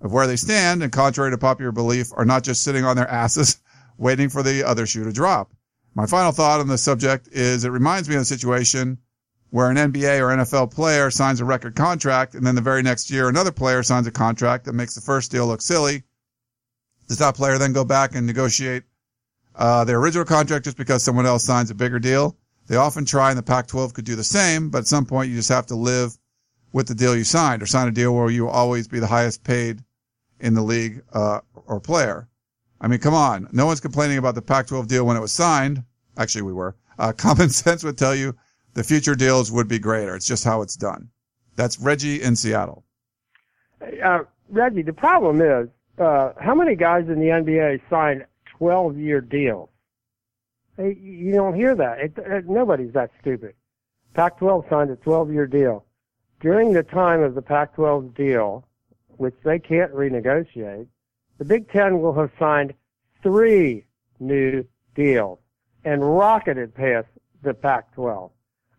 [0.00, 3.08] of where they stand and contrary to popular belief are not just sitting on their
[3.08, 3.58] asses
[3.98, 5.52] waiting for the other shoe to drop.
[5.94, 8.98] My final thought on the subject is it reminds me of a situation
[9.50, 13.10] where an NBA or NFL player signs a record contract and then the very next
[13.10, 16.04] year another player signs a contract that makes the first deal look silly.
[17.08, 18.84] Does that player then go back and negotiate
[19.56, 22.36] uh, their original contract just because someone else signs a bigger deal?
[22.68, 25.36] They often try and the Pac-12 could do the same, but at some point you
[25.36, 26.16] just have to live
[26.72, 29.06] with the deal you signed or sign a deal where you will always be the
[29.06, 29.82] highest paid
[30.38, 32.27] in the league uh, or player.
[32.80, 33.48] I mean, come on.
[33.52, 35.82] No one's complaining about the Pac-12 deal when it was signed.
[36.16, 36.76] Actually, we were.
[36.98, 38.34] Uh, common sense would tell you
[38.74, 40.14] the future deals would be greater.
[40.14, 41.08] It's just how it's done.
[41.56, 42.84] That's Reggie in Seattle.
[44.04, 45.68] Uh, Reggie, the problem is,
[45.98, 48.24] uh, how many guys in the NBA signed
[48.56, 49.68] 12 year deals?
[50.78, 51.98] You don't hear that.
[51.98, 53.54] It, it, nobody's that stupid.
[54.14, 55.84] Pac-12 signed a 12 year deal.
[56.40, 58.64] During the time of the Pac-12 deal,
[59.16, 60.86] which they can't renegotiate,
[61.38, 62.74] the Big Ten will have signed
[63.22, 63.86] three
[64.20, 64.64] new
[64.94, 65.38] deals
[65.84, 67.06] and rocketed past
[67.42, 68.30] the Pac-12.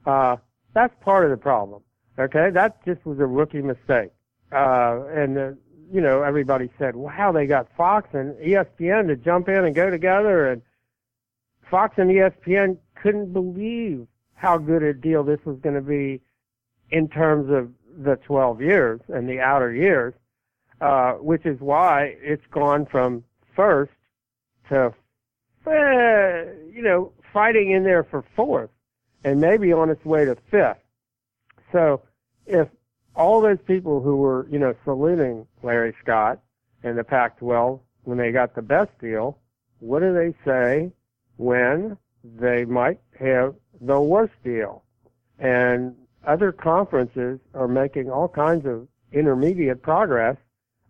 [0.05, 0.37] Uh,
[0.73, 1.81] that's part of the problem.
[2.17, 4.11] Okay, that just was a rookie mistake.
[4.51, 5.51] Uh, and uh,
[5.91, 9.89] you know, everybody said, "Wow, they got Fox and ESPN to jump in and go
[9.89, 10.61] together." And
[11.69, 16.21] Fox and ESPN couldn't believe how good a deal this was going to be
[16.91, 17.71] in terms of
[18.03, 20.13] the 12 years and the outer years.
[20.81, 23.21] Uh, which is why it's gone from
[23.53, 23.91] first
[24.69, 24.85] to,
[25.67, 25.71] uh,
[26.71, 28.69] you know, fighting in there for fourth
[29.25, 30.77] and maybe on its way to fifth.
[31.73, 32.01] So
[32.45, 32.69] if
[33.13, 36.39] all those people who were, you know, saluting Larry Scott
[36.81, 39.37] and the Pac-12 when they got the best deal,
[39.79, 40.93] what do they say
[41.35, 44.83] when they might have the worst deal?
[45.37, 50.37] And other conferences are making all kinds of intermediate progress,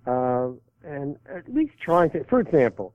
[0.06, 0.50] uh,
[0.84, 2.94] and at least trying to, for example,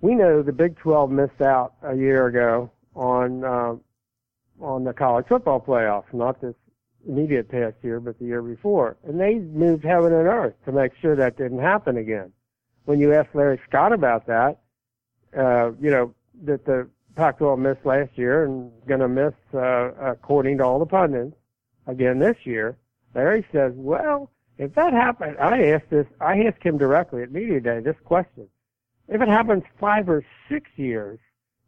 [0.00, 3.74] we know the Big 12 missed out a year ago on, uh,
[4.60, 6.54] on the college football playoffs, not this
[7.08, 8.96] immediate past year, but the year before.
[9.04, 12.32] And they moved heaven and earth to make sure that didn't happen again.
[12.84, 14.58] When you ask Larry Scott about that,
[15.36, 16.14] uh, you know,
[16.44, 20.86] that the Pac-12 missed last year and going to miss, uh, according to all the
[20.86, 21.34] pundits,
[21.88, 22.76] again this year.
[23.14, 27.60] Larry says, well, if that happened, I asked this, I asked him directly at media
[27.60, 28.48] day this question.
[29.08, 31.18] If it happens five or six years,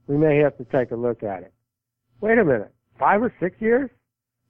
[0.07, 1.53] we may have to take a look at it.
[2.21, 2.73] Wait a minute.
[2.99, 3.91] Five or six years?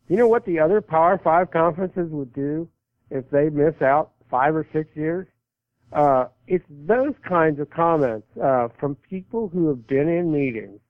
[0.08, 2.68] You know what the other Power Five conferences would do
[3.10, 5.28] if they miss out five or six years?
[5.92, 10.80] Uh, it's those kinds of comments uh, from people who have been in meetings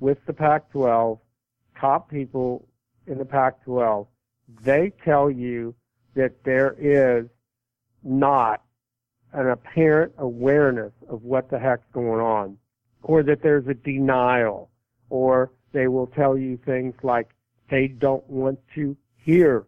[0.00, 1.18] with the Pac-12,
[1.78, 2.68] top people
[3.06, 4.06] in the Pac-12.
[4.62, 5.74] They tell you
[6.14, 7.26] that there is
[8.02, 8.62] not
[9.32, 12.56] an apparent awareness of what the heck's going on,
[13.02, 14.70] or that there's a denial,
[15.10, 17.30] or they will tell you things like
[17.68, 19.66] they don't want to hear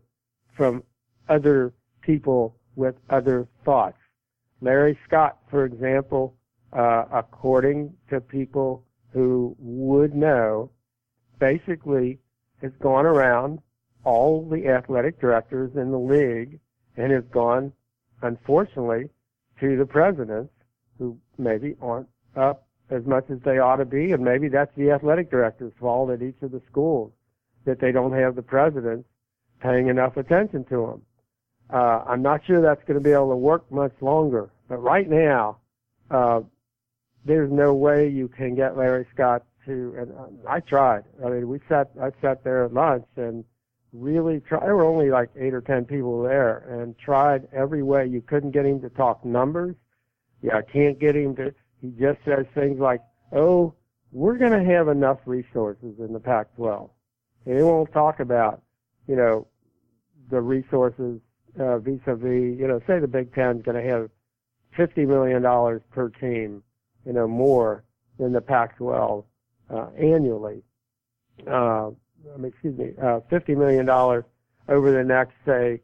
[0.57, 0.83] from
[1.29, 3.99] other people with other thoughts.
[4.61, 6.37] Larry Scott, for example,
[6.73, 10.71] uh, according to people who would know,
[11.39, 12.19] basically
[12.63, 13.61] has gone around
[14.07, 16.61] all the athletic directors in the league
[16.97, 17.73] and has gone,
[18.23, 19.11] unfortunately,
[19.61, 20.53] to the presidents
[20.99, 24.93] who maybe aren't up as much as they ought to be, and maybe that's the
[24.93, 27.11] athletic director's fault at each of the schools
[27.65, 29.09] that they don't have the presidents
[29.61, 31.03] paying enough attention to them.
[31.69, 35.11] Uh, I'm not sure that's going to be able to work much longer, but right
[35.11, 35.59] now,
[36.13, 36.43] uh,
[37.25, 41.03] there's no way you can get Larry Scott to, and uh, I tried.
[41.25, 43.45] I mean, we sat, I sat there at lunch and
[43.99, 48.07] really tried, there were only like eight or ten people there and tried every way.
[48.07, 49.77] You couldn't get him to talk numbers.
[50.43, 53.01] Yeah, I can't get him to, he just says things like,
[53.33, 53.75] oh,
[54.13, 56.91] we're going to have enough resources in the Pac-12.
[57.47, 58.63] And he won't talk about,
[59.07, 59.47] you know,
[60.31, 61.21] the resources
[61.59, 64.11] uh, vis-a-vis, you know, say the Big Ten's going to have
[64.77, 66.63] $50 million per team,
[67.05, 67.85] you know, more
[68.19, 69.25] than the Pac-12
[69.71, 70.63] uh, annually.
[71.47, 71.91] Uh,
[72.35, 75.81] I mean, excuse me, uh, $50 million over the next, say,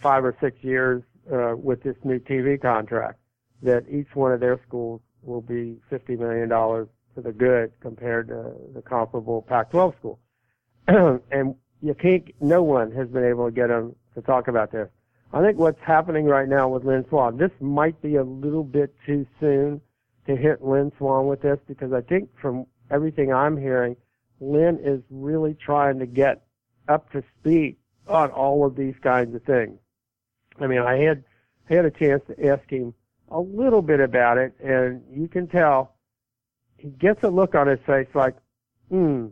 [0.00, 3.18] five or six years uh, with this new TV contract,
[3.62, 8.52] that each one of their schools will be $50 million to the good compared to
[8.74, 10.18] the comparable Pac-12 school.
[10.88, 14.88] and you can't, no one has been able to get them to talk about this.
[15.32, 18.94] I think what's happening right now with Lynn Swann, this might be a little bit
[19.06, 19.80] too soon
[20.26, 23.96] to hit Lynn Swann with this because I think from everything I'm hearing,
[24.42, 26.42] Lynn is really trying to get
[26.88, 27.76] up to speed
[28.08, 29.78] on all of these kinds of things.
[30.60, 31.24] I mean, I had
[31.66, 32.92] had a chance to ask him
[33.30, 35.94] a little bit about it, and you can tell
[36.76, 38.34] he gets a look on his face like,
[38.90, 39.28] hmm,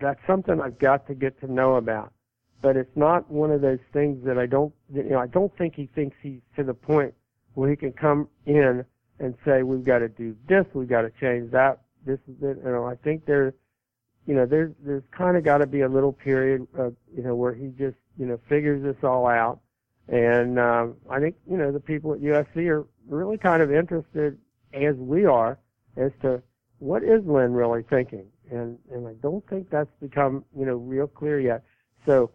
[0.00, 2.12] that's something I've got to get to know about.
[2.60, 5.74] But it's not one of those things that I don't, you know, I don't think
[5.76, 7.14] he thinks he's to the point
[7.54, 8.84] where he can come in
[9.20, 12.58] and say, we've got to do this, we've got to change that, this is it.
[12.64, 13.54] You know, I think there,
[14.26, 17.34] you know, there's, there's kind of got to be a little period, of, you know,
[17.34, 19.60] where he just, you know, figures this all out.
[20.08, 24.38] And, um, I think, you know, the people at USC are really kind of interested,
[24.72, 25.58] as we are,
[25.96, 26.42] as to
[26.78, 28.26] what is Lynn really thinking?
[28.50, 31.64] And, and I don't think that's become, you know, real clear yet.
[32.06, 32.30] So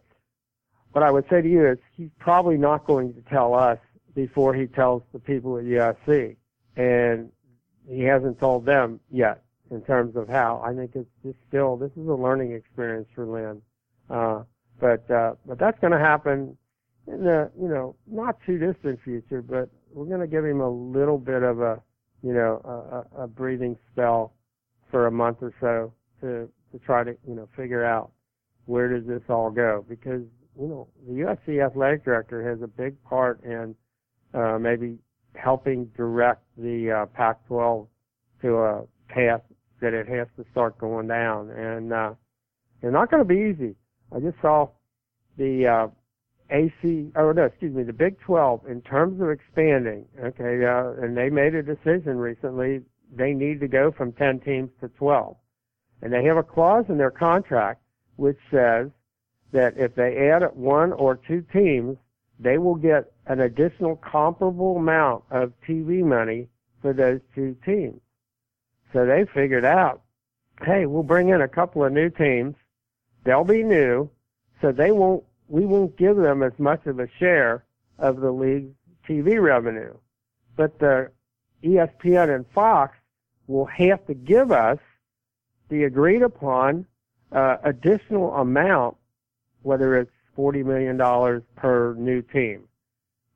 [0.92, 3.78] what I would say to you is he's probably not going to tell us
[4.14, 6.36] before he tells the people at USC.
[6.76, 7.30] And
[7.88, 10.62] he hasn't told them yet in terms of how.
[10.64, 13.62] I think it's just still, this is a learning experience for Lynn.
[14.08, 14.44] Uh,
[14.80, 16.56] but, uh, but that's going to happen
[17.06, 20.70] in the, you know, not too distant future, but we're going to give him a
[20.70, 21.80] little bit of a,
[22.22, 24.34] you know, a, a breathing spell
[24.90, 28.12] for a month or so to, to try to, you know, figure out
[28.66, 29.84] where does this all go?
[29.88, 30.22] Because,
[30.58, 33.74] you know, the USC athletic director has a big part in,
[34.34, 34.98] uh, maybe
[35.34, 37.86] helping direct the, uh, Pac-12
[38.42, 39.40] to a path
[39.80, 41.50] that it has to start going down.
[41.50, 42.14] And, uh,
[42.82, 43.74] it's not going to be easy.
[44.14, 44.68] I just saw
[45.36, 45.88] the, uh,
[46.50, 51.16] AC, oh no, excuse me, the Big 12 in terms of expanding, okay, uh, and
[51.16, 52.80] they made a decision recently,
[53.14, 55.36] they need to go from 10 teams to 12.
[56.00, 57.82] And they have a clause in their contract
[58.16, 58.88] which says
[59.52, 61.96] that if they add one or two teams,
[62.38, 66.48] they will get an additional comparable amount of TV money
[66.82, 68.00] for those two teams.
[68.92, 70.02] So they figured out,
[70.64, 72.54] hey, we'll bring in a couple of new teams.
[73.24, 74.10] They'll be new,
[74.60, 77.64] so they won't, we won't give them as much of a share
[77.98, 78.74] of the league's
[79.08, 79.94] TV revenue.
[80.56, 81.10] But the
[81.62, 82.96] ESPN and Fox
[83.46, 84.78] will have to give us
[85.68, 86.86] the agreed upon
[87.32, 88.96] uh, additional amount,
[89.62, 92.64] whether it's $40 million per new team.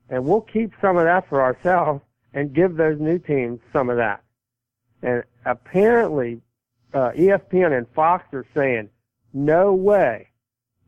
[0.08, 3.96] And we'll keep some of that for ourselves and give those new teams some of
[3.96, 4.21] that.
[5.02, 6.40] And apparently,
[6.94, 8.90] uh, ESPN and Fox are saying,
[9.32, 10.28] no way.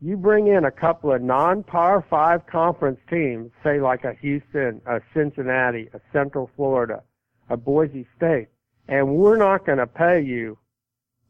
[0.01, 5.01] You bring in a couple of non-power five conference teams, say like a Houston, a
[5.13, 7.01] Cincinnati, a Central Florida,
[7.49, 8.49] a Boise State,
[8.87, 10.57] and we're not going to pay you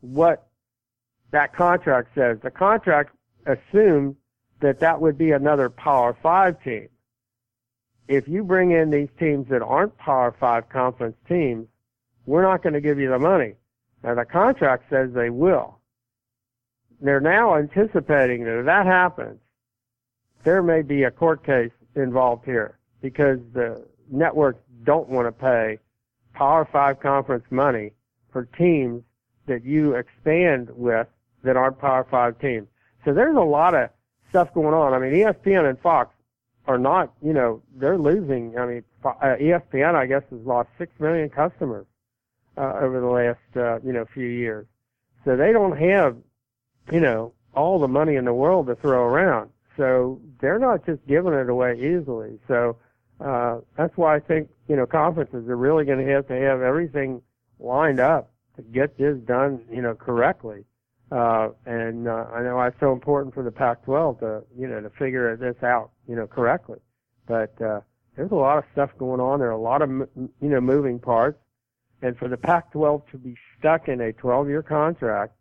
[0.02, 0.48] what
[1.32, 2.38] that contract says.
[2.42, 3.16] The contract
[3.46, 4.16] assumes
[4.60, 6.90] that that would be another Power Five team.
[8.08, 11.68] If you bring in these teams that aren't Power Five conference teams,
[12.26, 13.54] we're not going to give you the money.
[14.04, 15.80] Now the contract says they will.
[17.02, 19.40] They're now anticipating that if that happens,
[20.44, 25.80] there may be a court case involved here because the networks don't want to pay
[26.34, 27.92] Power Five conference money
[28.32, 29.04] for teams
[29.48, 31.08] that you expand with
[31.44, 32.68] that aren't Power Five teams.
[33.04, 33.90] So there's a lot of
[34.30, 34.94] stuff going on.
[34.94, 36.14] I mean, ESPN and Fox
[36.68, 38.58] are not, you know, they're losing.
[38.58, 41.86] I mean, uh, ESPN, I guess, has lost six million customers
[42.58, 44.66] uh, over the last, uh, you know, few years.
[45.24, 46.18] So they don't have,
[46.92, 49.50] you know, all the money in the world to throw around.
[49.78, 52.40] So they're not just giving it away easily.
[52.48, 52.78] So
[53.20, 56.62] uh, that's why I think, you know, conferences are really going to have to have
[56.62, 57.22] everything
[57.60, 60.64] lined up to get this done, you know, correctly.
[61.12, 64.90] Uh, and uh, I know it's so important for the Pac-12 to, you know, to
[64.92, 66.80] figure this out, you know, correctly.
[67.28, 67.82] But uh,
[68.16, 69.40] there's a lot of stuff going on.
[69.40, 71.40] There are a lot of, you know, moving parts.
[72.02, 75.34] And for the Pac-12 to be stuck in a 12-year contract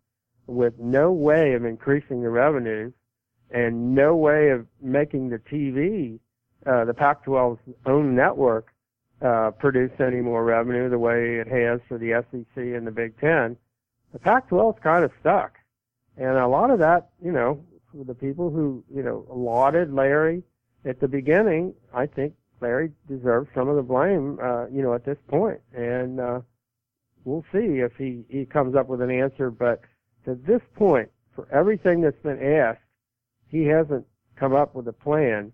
[0.46, 2.92] with no way of increasing the revenues
[3.50, 6.18] and no way of making the TV,
[6.66, 8.72] uh, the Pac-12's own network,
[9.22, 13.18] uh, produce any more revenue the way it has for the SEC and the Big
[13.20, 13.56] Ten,
[14.12, 15.58] the Pac-12 is kind of stuck.
[16.16, 20.42] And a lot of that, you know, the people who, you know, lauded Larry
[20.84, 22.34] at the beginning, I think
[22.64, 25.60] Larry deserves some of the blame, uh, you know, at this point.
[25.74, 26.40] And, uh,
[27.24, 29.50] we'll see if he, he comes up with an answer.
[29.50, 29.82] But
[30.24, 32.80] to this point, for everything that's been asked,
[33.48, 34.06] he hasn't
[34.36, 35.52] come up with a plan.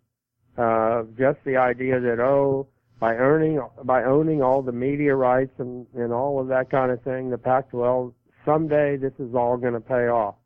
[0.56, 2.68] Uh, just the idea that, oh,
[3.00, 7.02] by earning, by owning all the media rights and, and all of that kind of
[7.02, 8.12] thing, the Pac-12,
[8.44, 10.36] someday this is all going to pay off.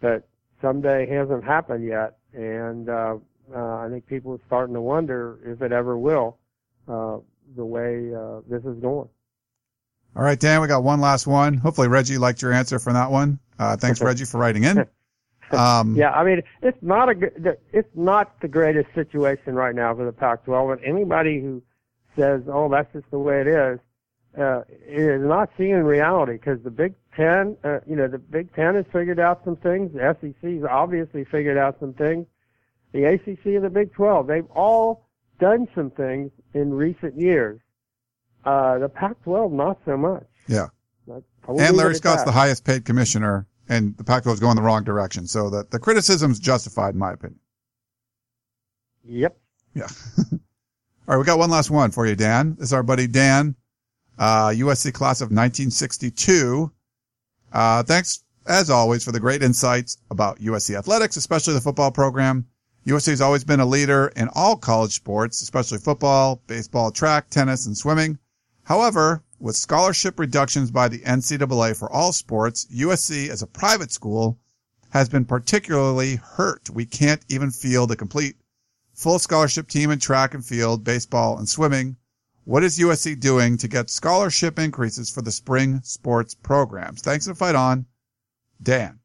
[0.00, 0.26] But
[0.62, 2.16] someday hasn't happened yet.
[2.32, 3.16] And, uh, uh,
[3.58, 6.38] I think people are starting to wonder if it ever will,
[6.88, 7.18] uh,
[7.56, 9.08] the way, uh, this is going.
[10.16, 11.54] All right, Dan, we got one last one.
[11.54, 13.38] Hopefully Reggie liked your answer from that one.
[13.58, 14.86] Uh, thanks, Reggie, for writing in.
[15.52, 19.94] Um, yeah, I mean, it's not a good, it's not the greatest situation right now
[19.94, 20.72] for the Pac-12.
[20.72, 21.62] And anybody who
[22.16, 23.78] says, "Oh, that's just the way it is,"
[24.38, 28.74] uh, is not seeing reality because the Big Ten, uh, you know, the Big Ten
[28.74, 29.92] has figured out some things.
[29.92, 32.26] The SEC's obviously figured out some things.
[32.92, 35.06] The ACC and the Big 12, they've all
[35.38, 37.60] done some things in recent years.
[38.44, 40.24] Uh, the Pac-12, not so much.
[40.48, 40.68] Yeah.
[41.06, 45.26] and Larry Scott's the highest paid commissioner, and the Pac-12 is going the wrong direction.
[45.26, 47.38] So the, the criticism's justified, in my opinion.
[49.04, 49.36] Yep.
[49.74, 49.86] Yeah.
[50.32, 50.38] All
[51.06, 52.54] right, we got one last one for you, Dan.
[52.58, 53.56] This is our buddy Dan,
[54.18, 56.70] uh, USC class of 1962.
[57.52, 62.46] Uh, thanks, as always, for the great insights about USC athletics, especially the football program.
[62.86, 67.66] USC has always been a leader in all college sports, especially football, baseball, track, tennis,
[67.66, 68.18] and swimming.
[68.64, 74.38] However, with scholarship reductions by the NCAA for all sports, USC as a private school
[74.90, 76.70] has been particularly hurt.
[76.70, 78.36] We can't even field a complete
[78.94, 81.96] full scholarship team in track and field, baseball, and swimming.
[82.44, 87.02] What is USC doing to get scholarship increases for the spring sports programs?
[87.02, 87.86] Thanks and fight on,
[88.62, 88.99] Dan.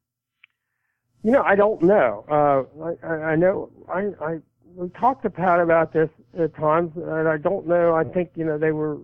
[1.25, 2.23] You know, I don't know.
[2.29, 4.37] Uh, I, I know I, I
[4.75, 7.95] we talked to Pat about this at times, and I don't know.
[7.95, 8.99] I think you know they were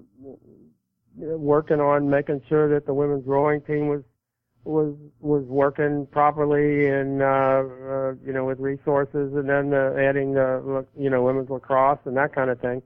[1.16, 4.04] working on making sure that the women's rowing team was
[4.66, 10.36] was was working properly and uh, uh you know with resources and then uh, adding
[10.36, 12.84] the you know women's lacrosse and that kind of thing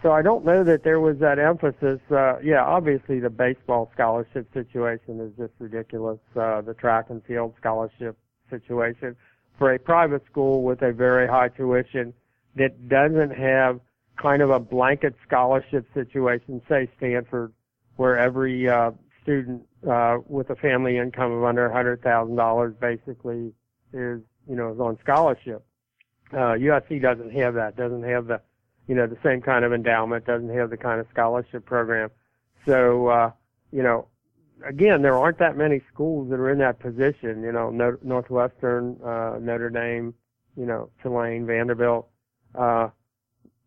[0.00, 4.46] so I don't know that there was that emphasis uh yeah obviously the baseball scholarship
[4.54, 8.16] situation is just ridiculous uh the track and field scholarship
[8.50, 9.16] situation
[9.58, 12.12] for a private school with a very high tuition
[12.56, 13.80] that doesn't have
[14.20, 17.52] kind of a blanket scholarship situation, say Stanford,
[17.96, 18.90] where every uh,
[19.22, 23.52] student uh, with a family income of under $100,000 basically
[23.92, 25.64] is, you know, is on scholarship.
[26.32, 28.40] Uh, USC doesn't have that, doesn't have the,
[28.86, 32.10] you know, the same kind of endowment, doesn't have the kind of scholarship program.
[32.66, 33.30] So, uh,
[33.72, 34.06] you know,
[34.66, 37.42] again, there aren't that many schools that are in that position.
[37.42, 37.70] You know,
[38.02, 40.14] Northwestern, uh, Notre Dame,
[40.56, 42.08] you know, Tulane, Vanderbilt.
[42.54, 42.88] Uh,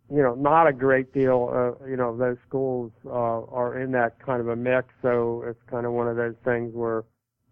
[0.10, 1.50] you know, not a great deal.
[1.52, 4.90] Uh, you know, those schools uh, are in that kind of a mix.
[5.02, 7.06] So it's kind of one of those things where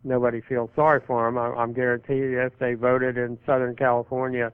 [0.04, 1.38] nobody feels sorry for them.
[1.38, 4.52] I, I'm guaranteed if they voted in Southern California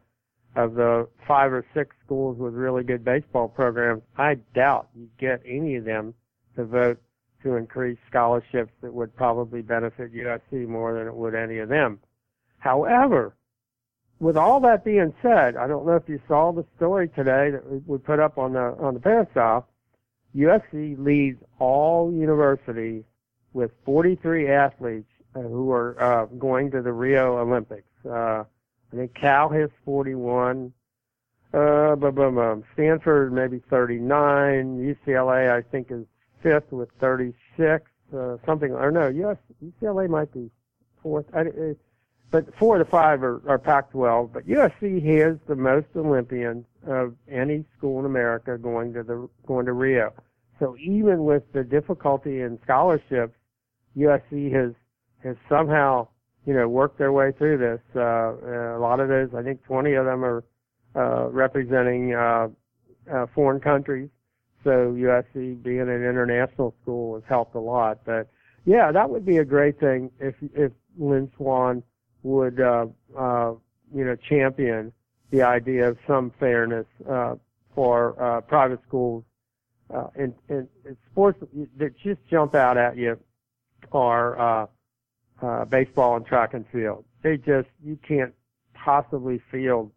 [0.55, 5.41] of the five or six schools with really good baseball programs, I doubt you get
[5.45, 6.13] any of them
[6.55, 6.99] to vote
[7.43, 11.99] to increase scholarships that would probably benefit USC more than it would any of them.
[12.59, 13.35] However,
[14.19, 17.88] with all that being said, I don't know if you saw the story today that
[17.88, 19.67] we put up on the on the Peristyle.
[20.35, 23.03] USC leads all universities
[23.53, 27.88] with 43 athletes uh, who are uh, going to the Rio Olympics.
[28.05, 28.43] Uh,
[28.91, 30.73] I think Cal has 41.
[31.53, 32.57] Uh, blah, blah, blah.
[32.73, 34.95] Stanford maybe 39.
[35.07, 36.05] UCLA I think is
[36.41, 37.89] fifth with 36.
[38.15, 40.49] Uh, something or no, US UCLA might be
[41.03, 41.25] fourth.
[41.33, 41.77] I, it,
[42.31, 44.33] but four the five are, are Pac-12.
[44.33, 49.65] But USC has the most Olympians of any school in America going to the going
[49.65, 50.13] to Rio.
[50.59, 53.35] So even with the difficulty in scholarships,
[53.97, 54.73] USC has
[55.23, 56.07] has somehow
[56.45, 57.81] you know worked their way through this.
[57.95, 60.43] Uh, a lot of those, I think, 20 of them are
[60.95, 62.47] uh, representing uh,
[63.13, 64.09] uh, foreign countries.
[64.68, 67.99] So USC being an international school has helped a lot.
[68.03, 68.28] But
[68.65, 71.84] yeah, that would be a great thing if if Lynn Swann
[72.24, 72.88] would uh,
[73.18, 73.53] uh,
[73.95, 74.91] you know champion
[75.32, 77.36] the idea of some fairness uh,
[77.74, 79.24] for uh, private schools.
[79.89, 81.41] Uh, and, and, and sports
[81.78, 83.18] that just jump out at you
[83.93, 84.68] are uh,
[85.41, 87.05] uh, baseball and track and field.
[87.24, 88.34] They just you can't
[88.74, 89.93] possibly field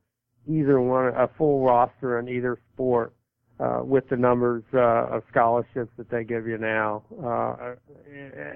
[0.48, 3.12] either one a full roster in either sport
[3.60, 7.74] uh, with the numbers uh, of scholarships that they give you now uh,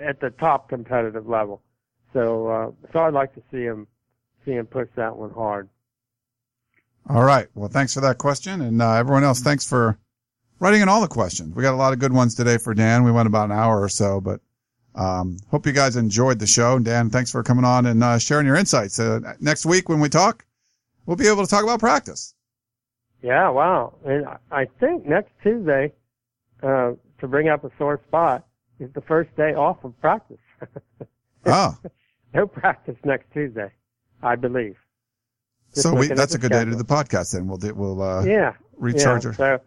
[0.03, 1.61] at the top competitive level.
[2.13, 3.87] So, uh, so I'd like to see him
[4.45, 5.69] see him push that one hard.
[7.09, 7.49] All right.
[7.55, 9.99] Well, thanks for that question, and uh, everyone else, thanks for
[10.59, 11.55] writing in all the questions.
[11.55, 13.05] We got a lot of good ones today for Dan.
[13.05, 14.41] We went about an hour or so, but
[14.95, 16.79] um, hope you guys enjoyed the show.
[16.79, 18.99] Dan, thanks for coming on and uh, sharing your insights.
[19.41, 20.47] Next week when we talk,
[21.05, 22.34] we'll be able to talk about practice.
[23.25, 23.95] Yeah, wow.
[24.05, 25.95] And I think next Tuesday,
[26.62, 28.47] uh, to bring up a sore spot,
[28.79, 30.37] is the first day off of practice.
[31.47, 31.75] oh.
[32.35, 33.72] no practice next Tuesday,
[34.22, 34.77] I believe.
[35.72, 36.59] Just so we, that's a good schedule.
[36.59, 37.49] day to do the podcast then.
[37.49, 39.33] We'll, we'll, uh, yeah, recharge yeah.
[39.33, 39.61] So,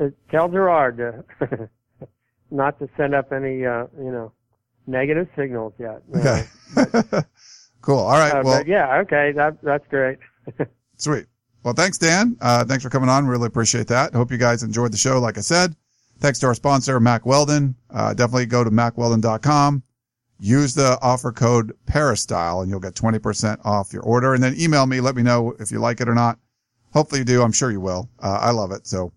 [0.00, 1.68] uh, tell Gerard to
[2.52, 4.30] not to send up any, uh, you know,
[4.86, 6.02] negative signals yet.
[6.14, 6.46] Okay.
[6.76, 7.26] But,
[7.80, 7.98] cool.
[7.98, 8.32] All right.
[8.32, 8.98] Uh, well, yeah.
[9.00, 9.32] Okay.
[9.32, 10.18] That, that's great.
[10.98, 11.26] sweet.
[11.64, 12.36] Well, thanks, Dan.
[12.40, 13.26] Uh, thanks for coming on.
[13.26, 14.14] Really appreciate that.
[14.14, 15.18] Hope you guys enjoyed the show.
[15.18, 15.74] Like I said,
[16.20, 17.74] thanks to our sponsor, Mack Weldon.
[17.90, 19.82] Uh, definitely go to mackweldon.com
[20.38, 24.34] use the offer code Peristyle and you'll get 20% off your order.
[24.34, 26.38] And then email me, let me know if you like it or not.
[26.92, 27.42] Hopefully you do.
[27.42, 28.08] I'm sure you will.
[28.22, 28.86] Uh, I love it.
[28.86, 29.12] So,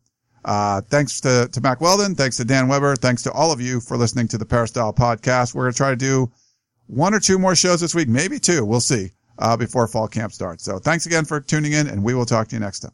[0.45, 2.15] uh, thanks to, to Mack Weldon.
[2.15, 2.95] Thanks to Dan Weber.
[2.95, 5.53] Thanks to all of you for listening to the Peristyle podcast.
[5.53, 6.31] We're going to try to do
[6.87, 8.63] one or two more shows this week, maybe two.
[8.63, 10.63] We'll see, uh, before fall camp starts.
[10.63, 12.93] So thanks again for tuning in and we will talk to you next time.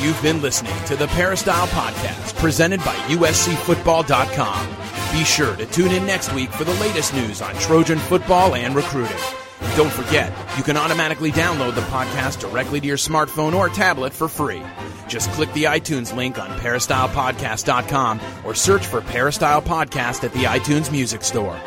[0.00, 4.68] You've been listening to the Peristyle Podcast presented by USCFootball.com.
[5.12, 8.74] Be sure to tune in next week for the latest news on Trojan football and
[8.76, 9.16] recruiting.
[9.76, 14.28] Don't forget, you can automatically download the podcast directly to your smartphone or tablet for
[14.28, 14.62] free.
[15.08, 20.92] Just click the iTunes link on peristylepodcast.com or search for Peristyle Podcast at the iTunes
[20.92, 21.58] Music Store.